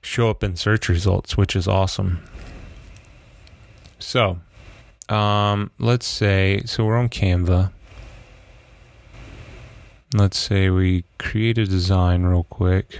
show 0.01 0.29
up 0.29 0.43
in 0.43 0.55
search 0.55 0.89
results, 0.89 1.37
which 1.37 1.55
is 1.55 1.67
awesome. 1.67 2.23
So, 3.99 4.39
um, 5.09 5.71
let's 5.77 6.07
say, 6.07 6.63
so 6.65 6.85
we're 6.85 6.97
on 6.97 7.09
Canva. 7.09 7.71
Let's 10.13 10.37
say 10.37 10.69
we 10.69 11.05
create 11.17 11.57
a 11.57 11.65
design 11.65 12.23
real 12.23 12.43
quick. 12.43 12.99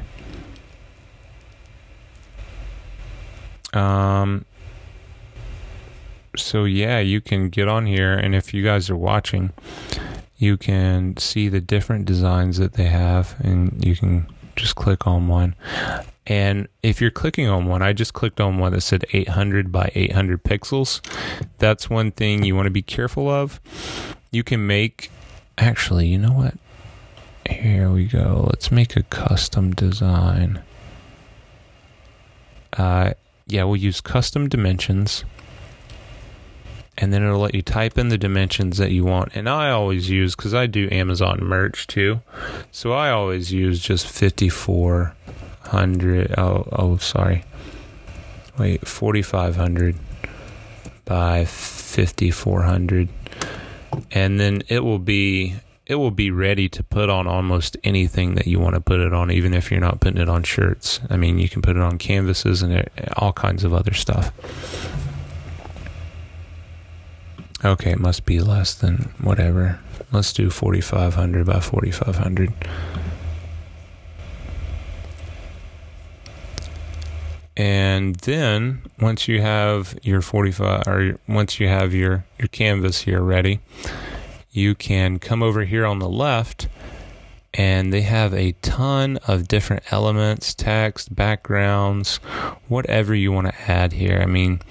Um, 3.74 4.46
so 6.36 6.66
yeah, 6.66 7.00
you 7.00 7.20
can 7.22 7.50
get 7.50 7.68
on 7.68 7.86
here, 7.86 8.14
and 8.14 8.36
if 8.36 8.54
you 8.54 8.64
guys 8.64 8.90
are 8.90 8.96
watching, 8.96 9.52
you 10.38 10.58
can 10.58 11.18
see 11.18 11.50
the 11.50 11.62
different 11.62 12.06
designs 12.06 12.58
that 12.58 12.74
they 12.74 12.86
have, 12.86 13.36
and 13.40 13.84
you 13.86 13.96
can 13.96 14.28
just 14.62 14.76
click 14.76 15.08
on 15.08 15.28
one. 15.28 15.56
And 16.28 16.67
if 16.84 17.02
you're 17.02 17.12
clicking 17.12 17.47
on 17.47 17.65
one, 17.65 17.82
I 17.82 17.93
just 17.93 18.13
clicked 18.13 18.39
on 18.39 18.60
one 18.60 18.74
that 18.74 18.82
said 18.82 19.06
800 19.12 19.71
by 19.71 19.91
800 19.95 20.43
pixels. 20.43 21.02
That's 21.58 21.89
one 21.89 22.12
thing 22.12 22.43
you 22.43 22.56
want 22.56 22.67
to 22.67 22.71
be 22.71 22.84
careful 22.84 23.28
of. 23.28 23.60
You 24.32 24.43
can 24.43 24.65
make, 24.65 25.10
actually, 25.58 26.08
you 26.08 26.19
know 26.19 26.32
what? 26.32 26.54
Here 27.50 27.89
we 27.89 28.06
go. 28.06 28.47
Let's 28.52 28.71
make 28.71 28.95
a 28.95 29.04
custom 29.04 29.71
design. 29.71 30.62
Uh, 32.74 33.13
yeah, 33.47 33.63
we'll 33.63 33.76
use 33.76 34.00
custom 34.00 34.47
dimensions 34.47 35.26
and 37.02 37.12
then 37.12 37.24
it'll 37.24 37.40
let 37.40 37.56
you 37.56 37.64
type 37.64 37.98
in 37.98 38.10
the 38.10 38.18
dimensions 38.18 38.78
that 38.78 38.92
you 38.92 39.04
want. 39.04 39.36
And 39.36 39.50
I 39.50 39.72
always 39.72 40.10
use 40.10 40.36
because 40.36 40.54
I 40.54 40.68
do 40.68 40.88
Amazon 40.92 41.40
merch 41.44 41.88
too, 41.88 42.22
so 42.72 42.94
I 42.94 43.10
always 43.10 43.52
use 43.52 43.82
just 43.82 44.08
fifty 44.08 44.48
four 44.48 45.16
hundred. 45.64 46.34
Oh, 46.38 46.68
oh, 46.72 46.98
sorry. 46.98 47.44
Wait, 48.58 48.88
forty 48.88 49.22
five 49.22 49.56
hundred 49.56 49.96
by 51.06 51.46
fifty 51.46 52.30
four 52.30 52.62
hundred, 52.62 53.10
and 54.12 54.40
then 54.40 54.62
it 54.68 54.84
will 54.84 55.00
be 55.00 55.56
it 55.88 55.96
will 55.96 56.12
be 56.12 56.32
ready 56.32 56.70
to 56.70 56.84
put 56.84 57.10
on 57.10 57.28
almost 57.28 57.76
anything 57.84 58.36
that 58.36 58.48
you 58.48 58.60
want 58.60 58.76
to 58.76 58.82
put 58.82 59.00
it 59.00 59.14
on, 59.14 59.32
even 59.32 59.54
if 59.54 59.72
you're 59.72 59.82
not 59.82 60.00
putting 60.00 60.22
it 60.22 60.30
on 60.30 60.44
shirts. 60.44 61.02
I 61.10 61.18
mean, 61.18 61.40
you 61.40 61.50
can 61.50 61.62
put 61.62 61.76
it 61.76 61.82
on 61.82 61.98
canvases 61.98 62.62
and 62.62 62.78
uh, 62.78 62.84
all 63.18 63.34
kinds 63.34 63.64
of 63.64 63.74
other 63.74 63.94
stuff. 63.94 64.32
Okay, 67.63 67.91
it 67.91 68.00
must 68.00 68.26
be 68.26 68.39
less 68.39 68.74
than 68.74 69.13
whatever. 69.21 69.80
Let's 70.12 70.34
do 70.34 70.50
4500 70.50 71.45
by 71.45 71.60
4500. 71.60 72.52
And 77.56 78.15
then 78.15 78.82
once 79.00 79.28
you 79.28 79.41
have 79.41 79.95
your 80.02 80.21
45 80.21 80.88
or 80.88 81.19
once 81.28 81.60
you 81.60 81.67
have 81.67 81.93
your 81.93 82.26
your 82.39 82.47
canvas 82.47 83.02
here 83.02 83.21
ready, 83.21 83.60
you 84.52 84.74
can 84.74 85.19
come 85.19 85.43
over 85.43 85.63
here 85.63 85.86
on 85.86 86.00
the 86.00 86.10
left 86.10 86.67
and 87.62 87.93
they 87.93 88.02
have 88.02 88.34
a 88.34 88.54
ton 88.63 89.17
of 89.28 89.47
different 89.47 89.84
elements, 89.91 90.56
text, 90.56 91.13
backgrounds, 91.15 92.17
whatever 92.67 93.13
you 93.13 93.32
want 93.32 93.45
to 93.45 93.71
add 93.71 93.93
here. 93.93 94.19
I 94.19 94.26
mean, 94.26 94.62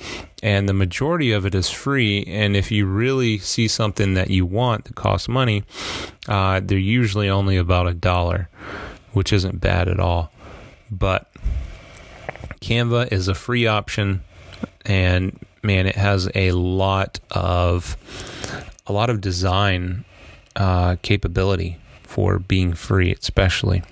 and 0.42 0.68
the 0.68 0.72
majority 0.72 1.30
of 1.30 1.46
it 1.46 1.54
is 1.54 1.70
free. 1.70 2.24
And 2.24 2.56
if 2.56 2.72
you 2.72 2.86
really 2.86 3.38
see 3.38 3.68
something 3.68 4.14
that 4.14 4.30
you 4.30 4.44
want 4.44 4.86
that 4.86 4.96
costs 4.96 5.28
money, 5.28 5.62
uh, 6.26 6.58
they're 6.64 6.78
usually 6.78 7.30
only 7.30 7.56
about 7.56 7.86
a 7.86 7.94
dollar, 7.94 8.48
which 9.12 9.32
isn't 9.32 9.60
bad 9.60 9.86
at 9.86 10.00
all. 10.00 10.32
But 10.90 11.30
Canva 12.60 13.12
is 13.12 13.28
a 13.28 13.36
free 13.36 13.68
option, 13.68 14.24
and 14.84 15.38
man, 15.62 15.86
it 15.86 15.94
has 15.94 16.28
a 16.34 16.50
lot 16.50 17.20
of 17.30 17.96
a 18.88 18.92
lot 18.92 19.10
of 19.10 19.20
design 19.20 20.04
uh, 20.56 20.96
capability 21.02 21.79
for 22.10 22.40
being 22.40 22.74
free, 22.74 23.12
especially. 23.12 23.82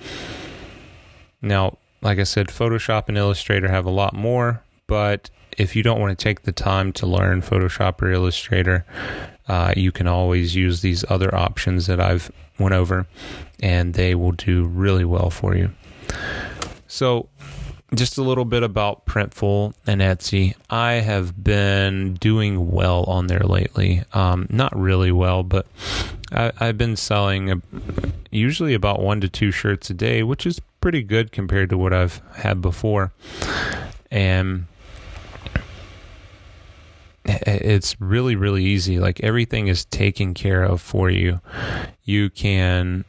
Now, 1.40 1.78
like 2.02 2.18
I 2.18 2.24
said, 2.24 2.48
Photoshop 2.48 3.08
and 3.08 3.16
Illustrator 3.16 3.68
have 3.68 3.86
a 3.86 3.90
lot 3.90 4.12
more, 4.12 4.62
but 4.88 5.30
if 5.56 5.76
you 5.76 5.84
don't 5.84 6.00
want 6.00 6.18
to 6.18 6.22
take 6.22 6.42
the 6.42 6.52
time 6.52 6.92
to 6.94 7.06
learn 7.06 7.42
Photoshop 7.42 8.02
or 8.02 8.10
Illustrator, 8.10 8.84
uh, 9.46 9.72
you 9.76 9.92
can 9.92 10.08
always 10.08 10.56
use 10.56 10.82
these 10.82 11.04
other 11.08 11.32
options 11.32 11.86
that 11.86 12.00
I've 12.00 12.32
went 12.58 12.74
over, 12.74 13.06
and 13.60 13.94
they 13.94 14.16
will 14.16 14.32
do 14.32 14.66
really 14.66 15.04
well 15.04 15.30
for 15.30 15.54
you. 15.54 15.70
So, 16.88 17.28
just 17.94 18.18
a 18.18 18.22
little 18.22 18.44
bit 18.44 18.62
about 18.62 19.06
Printful 19.06 19.72
and 19.86 20.00
Etsy. 20.00 20.54
I 20.68 20.94
have 20.94 21.42
been 21.42 22.14
doing 22.14 22.70
well 22.70 23.04
on 23.04 23.28
there 23.28 23.40
lately. 23.40 24.02
Um, 24.12 24.46
not 24.50 24.76
really 24.78 25.12
well, 25.12 25.42
but 25.42 25.66
I, 26.30 26.52
have 26.58 26.76
been 26.76 26.96
selling 26.96 27.50
a, 27.50 27.62
usually 28.30 28.74
about 28.74 29.00
one 29.00 29.20
to 29.20 29.28
two 29.28 29.50
shirts 29.50 29.90
a 29.90 29.94
day, 29.94 30.22
which 30.22 30.46
is 30.46 30.60
pretty 30.80 31.02
good 31.02 31.32
compared 31.32 31.70
to 31.70 31.78
what 31.78 31.92
I've 31.92 32.20
had 32.36 32.60
before. 32.60 33.12
And 34.10 34.66
it's 37.24 38.00
really, 38.00 38.36
really 38.36 38.64
easy. 38.64 38.98
Like 38.98 39.20
everything 39.20 39.68
is 39.68 39.84
taken 39.84 40.34
care 40.34 40.62
of 40.62 40.80
for 40.80 41.10
you. 41.10 41.40
You 42.04 42.30
can, 42.30 43.04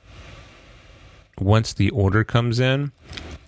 once 1.39 1.73
the 1.73 1.89
order 1.91 2.23
comes 2.23 2.59
in, 2.59 2.91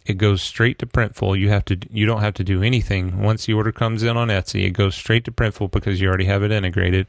it 0.05 0.17
goes 0.17 0.41
straight 0.41 0.79
to 0.79 0.85
Printful. 0.85 1.39
You 1.39 1.49
have 1.49 1.65
to 1.65 1.77
you 1.91 2.05
don't 2.05 2.21
have 2.21 2.33
to 2.35 2.43
do 2.43 2.63
anything. 2.63 3.21
Once 3.21 3.45
the 3.45 3.53
order 3.53 3.71
comes 3.71 4.01
in 4.01 4.17
on 4.17 4.29
Etsy, 4.29 4.65
it 4.65 4.71
goes 4.71 4.95
straight 4.95 5.25
to 5.25 5.31
Printful 5.31 5.71
because 5.71 6.01
you 6.01 6.07
already 6.07 6.25
have 6.25 6.43
it 6.43 6.51
integrated. 6.51 7.07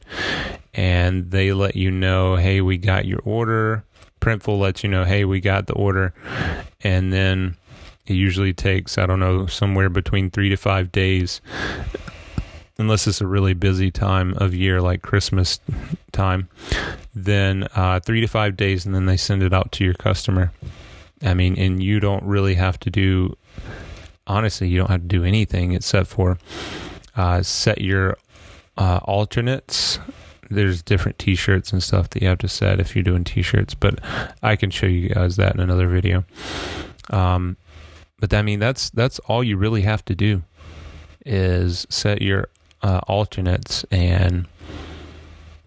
And 0.73 1.31
they 1.31 1.53
let 1.53 1.75
you 1.75 1.89
know, 1.89 2.35
hey, 2.35 2.61
we 2.61 2.77
got 2.77 3.05
your 3.05 3.19
order. 3.23 3.83
Printful 4.23 4.57
lets 4.57 4.83
you 4.83 4.89
know, 4.89 5.03
hey, 5.03 5.25
we 5.25 5.41
got 5.41 5.67
the 5.67 5.73
order. 5.73 6.13
And 6.81 7.11
then 7.11 7.57
it 8.07 8.13
usually 8.13 8.53
takes, 8.53 8.97
I 8.97 9.05
don't 9.05 9.19
know, 9.19 9.47
somewhere 9.47 9.89
between 9.89 10.29
three 10.29 10.47
to 10.47 10.55
five 10.55 10.93
days. 10.93 11.41
Unless 12.77 13.05
it's 13.05 13.19
a 13.19 13.27
really 13.27 13.53
busy 13.53 13.91
time 13.91 14.33
of 14.37 14.55
year 14.55 14.81
like 14.81 15.01
Christmas 15.01 15.59
time, 16.13 16.47
then 17.13 17.67
uh, 17.75 17.99
three 17.99 18.21
to 18.21 18.27
five 18.27 18.55
days, 18.55 18.85
and 18.85 18.95
then 18.95 19.07
they 19.07 19.17
send 19.17 19.43
it 19.43 19.53
out 19.53 19.73
to 19.73 19.83
your 19.83 19.93
customer. 19.93 20.53
I 21.21 21.33
mean, 21.33 21.59
and 21.59 21.83
you 21.83 21.99
don't 21.99 22.23
really 22.23 22.55
have 22.55 22.79
to 22.79 22.89
do, 22.89 23.35
honestly, 24.25 24.69
you 24.69 24.77
don't 24.77 24.89
have 24.89 25.01
to 25.01 25.07
do 25.07 25.25
anything 25.25 25.73
except 25.73 26.07
for 26.07 26.37
uh, 27.15 27.43
set 27.43 27.81
your 27.81 28.17
uh, 28.77 29.01
alternates. 29.03 29.99
There's 30.53 30.81
different 30.81 31.19
t 31.19 31.35
shirts 31.35 31.71
and 31.71 31.81
stuff 31.81 32.09
that 32.11 32.21
you 32.21 32.27
have 32.27 32.39
to 32.39 32.47
set 32.47 32.79
if 32.79 32.95
you're 32.95 33.03
doing 33.03 33.23
t 33.23 33.41
shirts, 33.41 33.73
but 33.73 33.99
I 34.41 34.55
can 34.55 34.69
show 34.69 34.87
you 34.87 35.09
guys 35.09 35.35
that 35.37 35.53
in 35.53 35.59
another 35.59 35.87
video. 35.87 36.23
Um, 37.09 37.57
but 38.19 38.33
I 38.33 38.41
mean, 38.41 38.59
that's 38.59 38.89
that's 38.91 39.19
all 39.19 39.43
you 39.43 39.57
really 39.57 39.81
have 39.81 40.05
to 40.05 40.15
do 40.15 40.43
is 41.25 41.85
set 41.89 42.21
your 42.21 42.49
uh, 42.81 43.01
alternates 43.07 43.83
and 43.91 44.47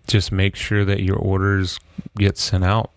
just 0.07 0.31
make 0.31 0.55
sure 0.55 0.85
that 0.85 1.03
your 1.03 1.17
orders 1.17 1.79
get 2.17 2.39
sent 2.39 2.65
out 2.65 2.93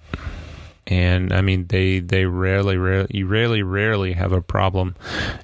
and 0.89 1.31
I 1.31 1.41
mean 1.41 1.67
they 1.67 1.99
they 1.99 2.25
rarely 2.25 2.75
rarely 2.75 3.07
you 3.11 3.27
rarely 3.27 3.61
rarely 3.61 4.13
have 4.13 4.31
a 4.31 4.41
problem 4.41 4.95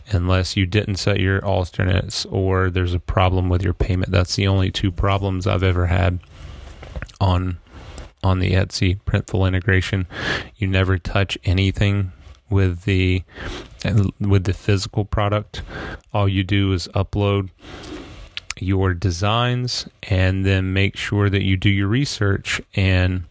unless 0.09 0.57
you 0.57 0.65
didn't 0.65 0.95
set 0.95 1.19
your 1.19 1.43
alternates 1.45 2.25
or 2.25 2.71
there's 2.71 2.95
a 2.95 2.99
problem 2.99 3.47
with 3.47 3.63
your 3.63 3.75
payment. 3.75 4.11
That's 4.11 4.35
the 4.35 4.47
only 4.47 4.71
two 4.71 4.91
problems 4.91 5.45
I've 5.45 5.63
ever 5.63 5.85
had 5.85 6.19
on 7.19 7.57
on 8.23 8.39
the 8.39 8.53
Etsy 8.53 8.99
Printful 9.05 9.47
integration. 9.47 10.07
You 10.57 10.67
never 10.67 10.97
touch 10.97 11.37
anything 11.45 12.11
with 12.49 12.83
the 12.83 13.23
with 14.19 14.45
the 14.45 14.53
physical 14.53 15.05
product. 15.05 15.61
All 16.13 16.27
you 16.27 16.43
do 16.43 16.73
is 16.73 16.87
upload 16.89 17.49
your 18.59 18.93
designs 18.93 19.87
and 20.03 20.45
then 20.45 20.73
make 20.73 20.95
sure 20.95 21.29
that 21.29 21.43
you 21.43 21.57
do 21.57 21.69
your 21.69 21.87
research 21.87 22.61
and 22.73 23.23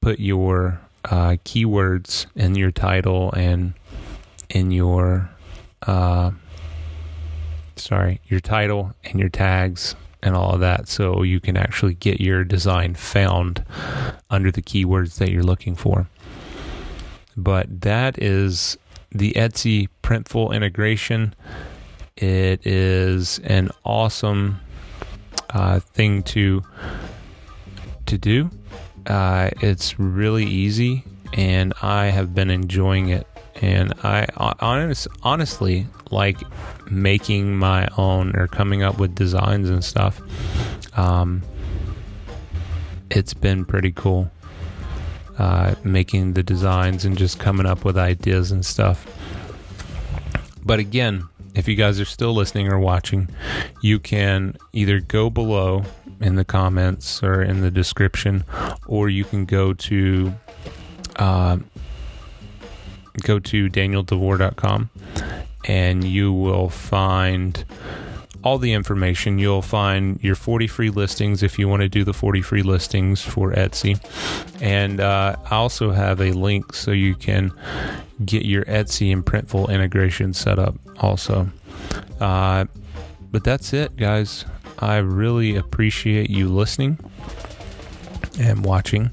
put 0.00 0.18
your 0.18 0.80
uh, 1.04 1.36
keywords 1.44 2.26
in 2.34 2.56
your 2.56 2.72
title 2.72 3.32
and 3.32 3.74
in 4.50 4.70
your 4.70 5.30
uh, 5.86 6.32
sorry 7.76 8.20
your 8.26 8.40
title 8.40 8.92
and 9.04 9.20
your 9.20 9.28
tags 9.28 9.94
and 10.22 10.34
all 10.34 10.54
of 10.54 10.60
that 10.60 10.88
so 10.88 11.22
you 11.22 11.40
can 11.40 11.56
actually 11.56 11.94
get 11.94 12.20
your 12.20 12.44
design 12.44 12.94
found 12.94 13.64
under 14.30 14.50
the 14.50 14.62
keywords 14.62 15.18
that 15.18 15.30
you're 15.30 15.42
looking 15.42 15.74
for 15.74 16.08
but 17.36 17.82
that 17.82 18.20
is 18.20 18.76
the 19.10 19.32
Etsy 19.34 19.88
Printful 20.02 20.54
integration. 20.54 21.34
It 22.16 22.66
is 22.66 23.38
an 23.40 23.70
awesome 23.84 24.60
uh, 25.50 25.80
thing 25.80 26.22
to 26.24 26.62
to 28.06 28.18
do. 28.18 28.50
Uh, 29.06 29.50
it's 29.60 29.98
really 29.98 30.44
easy, 30.44 31.04
and 31.34 31.72
I 31.80 32.06
have 32.06 32.34
been 32.34 32.50
enjoying 32.50 33.10
it. 33.10 33.26
And 33.60 33.92
I 34.04 34.26
honest, 34.60 35.08
honestly 35.22 35.86
like 36.10 36.38
making 36.90 37.56
my 37.56 37.88
own 37.96 38.34
or 38.36 38.46
coming 38.46 38.82
up 38.82 38.98
with 38.98 39.14
designs 39.14 39.68
and 39.68 39.84
stuff. 39.84 40.20
Um, 40.96 41.42
it's 43.10 43.34
been 43.34 43.64
pretty 43.64 43.92
cool 43.92 44.30
uh, 45.38 45.74
making 45.84 46.34
the 46.34 46.42
designs 46.42 47.04
and 47.04 47.16
just 47.16 47.38
coming 47.38 47.66
up 47.66 47.84
with 47.84 47.96
ideas 47.96 48.50
and 48.50 48.64
stuff. 48.64 49.06
But 50.64 50.78
again, 50.78 51.28
if 51.54 51.66
you 51.66 51.76
guys 51.76 52.00
are 52.00 52.04
still 52.04 52.34
listening 52.34 52.70
or 52.70 52.78
watching, 52.78 53.28
you 53.82 53.98
can 53.98 54.56
either 54.72 55.00
go 55.00 55.30
below 55.30 55.84
in 56.20 56.34
the 56.34 56.44
comments 56.44 57.22
or 57.22 57.42
in 57.42 57.60
the 57.60 57.70
description, 57.70 58.44
or 58.86 59.08
you 59.08 59.24
can 59.24 59.44
go 59.44 59.72
to 59.72 60.34
uh, 61.16 61.58
go 63.22 63.38
to 63.38 63.68
danieldevore.com 63.68 64.90
and 65.66 66.04
you 66.04 66.32
will 66.32 66.68
find 66.68 67.64
all 68.42 68.58
the 68.58 68.72
information. 68.72 69.38
You'll 69.38 69.62
find 69.62 70.22
your 70.22 70.34
40 70.34 70.66
free 70.66 70.90
listings 70.90 71.42
if 71.42 71.58
you 71.58 71.68
want 71.68 71.82
to 71.82 71.88
do 71.88 72.04
the 72.04 72.12
40 72.12 72.42
free 72.42 72.62
listings 72.62 73.20
for 73.20 73.52
Etsy. 73.52 73.98
And 74.60 75.00
uh, 75.00 75.36
I 75.50 75.56
also 75.56 75.90
have 75.90 76.20
a 76.20 76.32
link 76.32 76.74
so 76.74 76.92
you 76.92 77.14
can 77.14 77.52
get 78.24 78.44
your 78.44 78.64
Etsy 78.64 79.12
and 79.12 79.24
Printful 79.24 79.68
integration 79.70 80.32
set 80.32 80.58
up 80.58 80.76
also. 81.00 81.48
Uh, 82.20 82.66
but 83.30 83.44
that's 83.44 83.72
it, 83.72 83.96
guys. 83.96 84.44
I 84.78 84.98
really 84.98 85.56
appreciate 85.56 86.30
you 86.30 86.48
listening 86.48 86.98
and 88.40 88.64
watching. 88.64 89.10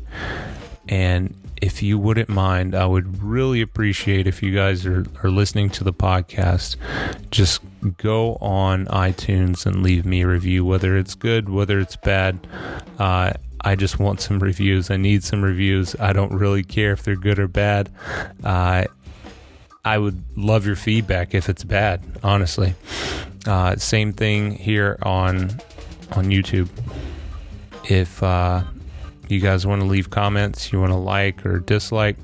And 0.87 1.33
if 1.61 1.81
you 1.81 1.97
wouldn't 1.97 2.29
mind, 2.29 2.75
I 2.75 2.85
would 2.85 3.23
really 3.23 3.61
appreciate 3.61 4.27
if 4.27 4.43
you 4.43 4.53
guys 4.53 4.85
are, 4.85 5.05
are 5.23 5.29
listening 5.29 5.69
to 5.71 5.83
the 5.83 5.93
podcast. 5.93 6.75
Just 7.31 7.61
go 7.97 8.35
on 8.35 8.85
iTunes 8.87 9.65
and 9.65 9.81
leave 9.81 10.05
me 10.05 10.21
a 10.21 10.27
review, 10.27 10.65
whether 10.65 10.97
it's 10.97 11.15
good, 11.15 11.49
whether 11.49 11.79
it's 11.79 11.95
bad. 11.95 12.45
Uh, 12.99 13.33
I 13.61 13.75
just 13.75 13.99
want 13.99 14.21
some 14.21 14.39
reviews. 14.39 14.91
I 14.91 14.97
need 14.97 15.23
some 15.23 15.43
reviews. 15.43 15.95
I 15.99 16.13
don't 16.13 16.33
really 16.33 16.63
care 16.63 16.91
if 16.91 17.03
they're 17.03 17.15
good 17.15 17.39
or 17.39 17.47
bad. 17.47 17.89
Uh, 18.43 18.85
I 19.83 19.97
would 19.97 20.23
love 20.35 20.65
your 20.65 20.75
feedback 20.75 21.33
if 21.33 21.47
it's 21.47 21.63
bad, 21.63 22.03
honestly. 22.23 22.75
Uh, 23.47 23.75
same 23.75 24.13
thing 24.13 24.51
here 24.51 24.97
on 25.03 25.49
on 26.11 26.25
YouTube. 26.25 26.69
If 27.87 28.21
uh, 28.23 28.63
you 29.29 29.39
guys 29.39 29.65
want 29.65 29.81
to 29.81 29.87
leave 29.87 30.09
comments, 30.09 30.71
you 30.71 30.79
want 30.79 30.91
to 30.91 30.97
like 30.97 31.45
or 31.45 31.59
dislike, 31.59 32.17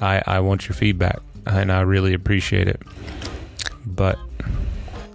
I, 0.00 0.22
I 0.26 0.40
want 0.40 0.68
your 0.68 0.74
feedback 0.74 1.20
and 1.46 1.72
I 1.72 1.80
really 1.80 2.14
appreciate 2.14 2.68
it. 2.68 2.80
But 3.86 4.18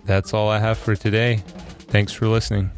that's 0.06 0.34
all 0.34 0.50
I 0.50 0.60
have 0.60 0.78
for 0.78 0.96
today. 0.96 1.44
Thanks 1.88 2.12
for 2.12 2.28
listening. 2.28 2.72